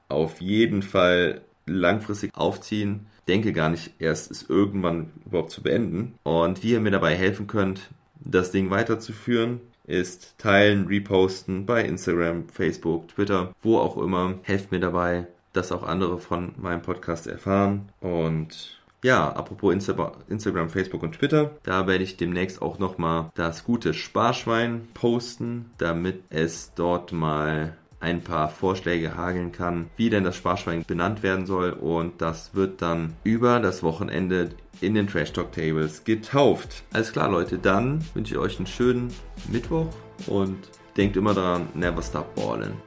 auf 0.10 0.42
jeden 0.42 0.82
Fall 0.82 1.42
langfristig 1.66 2.32
aufziehen. 2.36 3.08
Denke 3.28 3.52
gar 3.52 3.70
nicht 3.70 3.94
erst, 4.00 4.32
es 4.32 4.50
irgendwann 4.50 5.12
überhaupt 5.26 5.52
zu 5.52 5.62
beenden. 5.62 6.16
Und 6.24 6.64
wie 6.64 6.72
ihr 6.72 6.80
mir 6.80 6.92
dabei 6.92 7.16
helfen 7.16 7.48
könnt, 7.48 7.90
das 8.20 8.52
Ding 8.52 8.70
weiterzuführen, 8.70 9.60
ist 9.86 10.36
teilen, 10.38 10.88
reposten 10.88 11.66
bei 11.66 11.84
Instagram, 11.84 12.50
Facebook, 12.50 13.08
Twitter, 13.10 13.54
wo 13.62 13.78
auch 13.78 13.98
immer. 13.98 14.36
Helft 14.44 14.72
mir 14.72 14.80
dabei, 14.80 15.28
dass 15.54 15.72
auch 15.72 15.84
andere 15.84 16.20
von 16.20 16.54
meinem 16.58 16.82
Podcast 16.82 17.28
erfahren. 17.28 17.90
Und 18.02 18.78
ja, 19.04 19.30
apropos 19.30 19.74
Insta 19.74 20.12
Instagram, 20.28 20.70
Facebook 20.70 21.04
und 21.04 21.14
Twitter, 21.14 21.52
da 21.64 21.88
werde 21.88 22.04
ich 22.04 22.18
demnächst 22.18 22.62
auch 22.62 22.80
nochmal 22.80 23.30
das 23.36 23.64
gute 23.64 23.94
Sparschwein 23.94 24.88
posten, 24.94 25.72
damit 25.78 26.24
es 26.30 26.74
dort 26.76 27.12
mal 27.12 27.78
ein 28.00 28.22
paar 28.22 28.50
Vorschläge 28.50 29.16
hageln 29.16 29.52
kann, 29.52 29.90
wie 29.96 30.10
denn 30.10 30.24
das 30.24 30.36
Sparschwein 30.36 30.84
benannt 30.86 31.24
werden 31.24 31.46
soll. 31.46 31.72
Und 31.72 32.22
das 32.22 32.54
wird 32.54 32.82
dann 32.82 33.14
über 33.24 33.60
das 33.60 33.84
Wochenende 33.84 34.50
in 34.82 34.94
den 34.94 35.08
Trash 35.08 35.34
Talk 35.34 35.52
Tables 35.52 36.04
getauft. 36.04 36.84
Alles 36.94 37.12
klar, 37.12 37.30
Leute, 37.30 37.58
dann 37.58 38.04
wünsche 38.14 38.36
ich 38.36 38.40
euch 38.40 38.58
einen 38.58 38.68
schönen 38.68 39.14
Mittwoch 39.52 39.88
und 40.28 40.58
denkt 40.96 41.18
immer 41.18 41.34
daran, 41.34 41.68
never 41.74 42.02
stop 42.02 42.36
ballin'. 42.36 42.87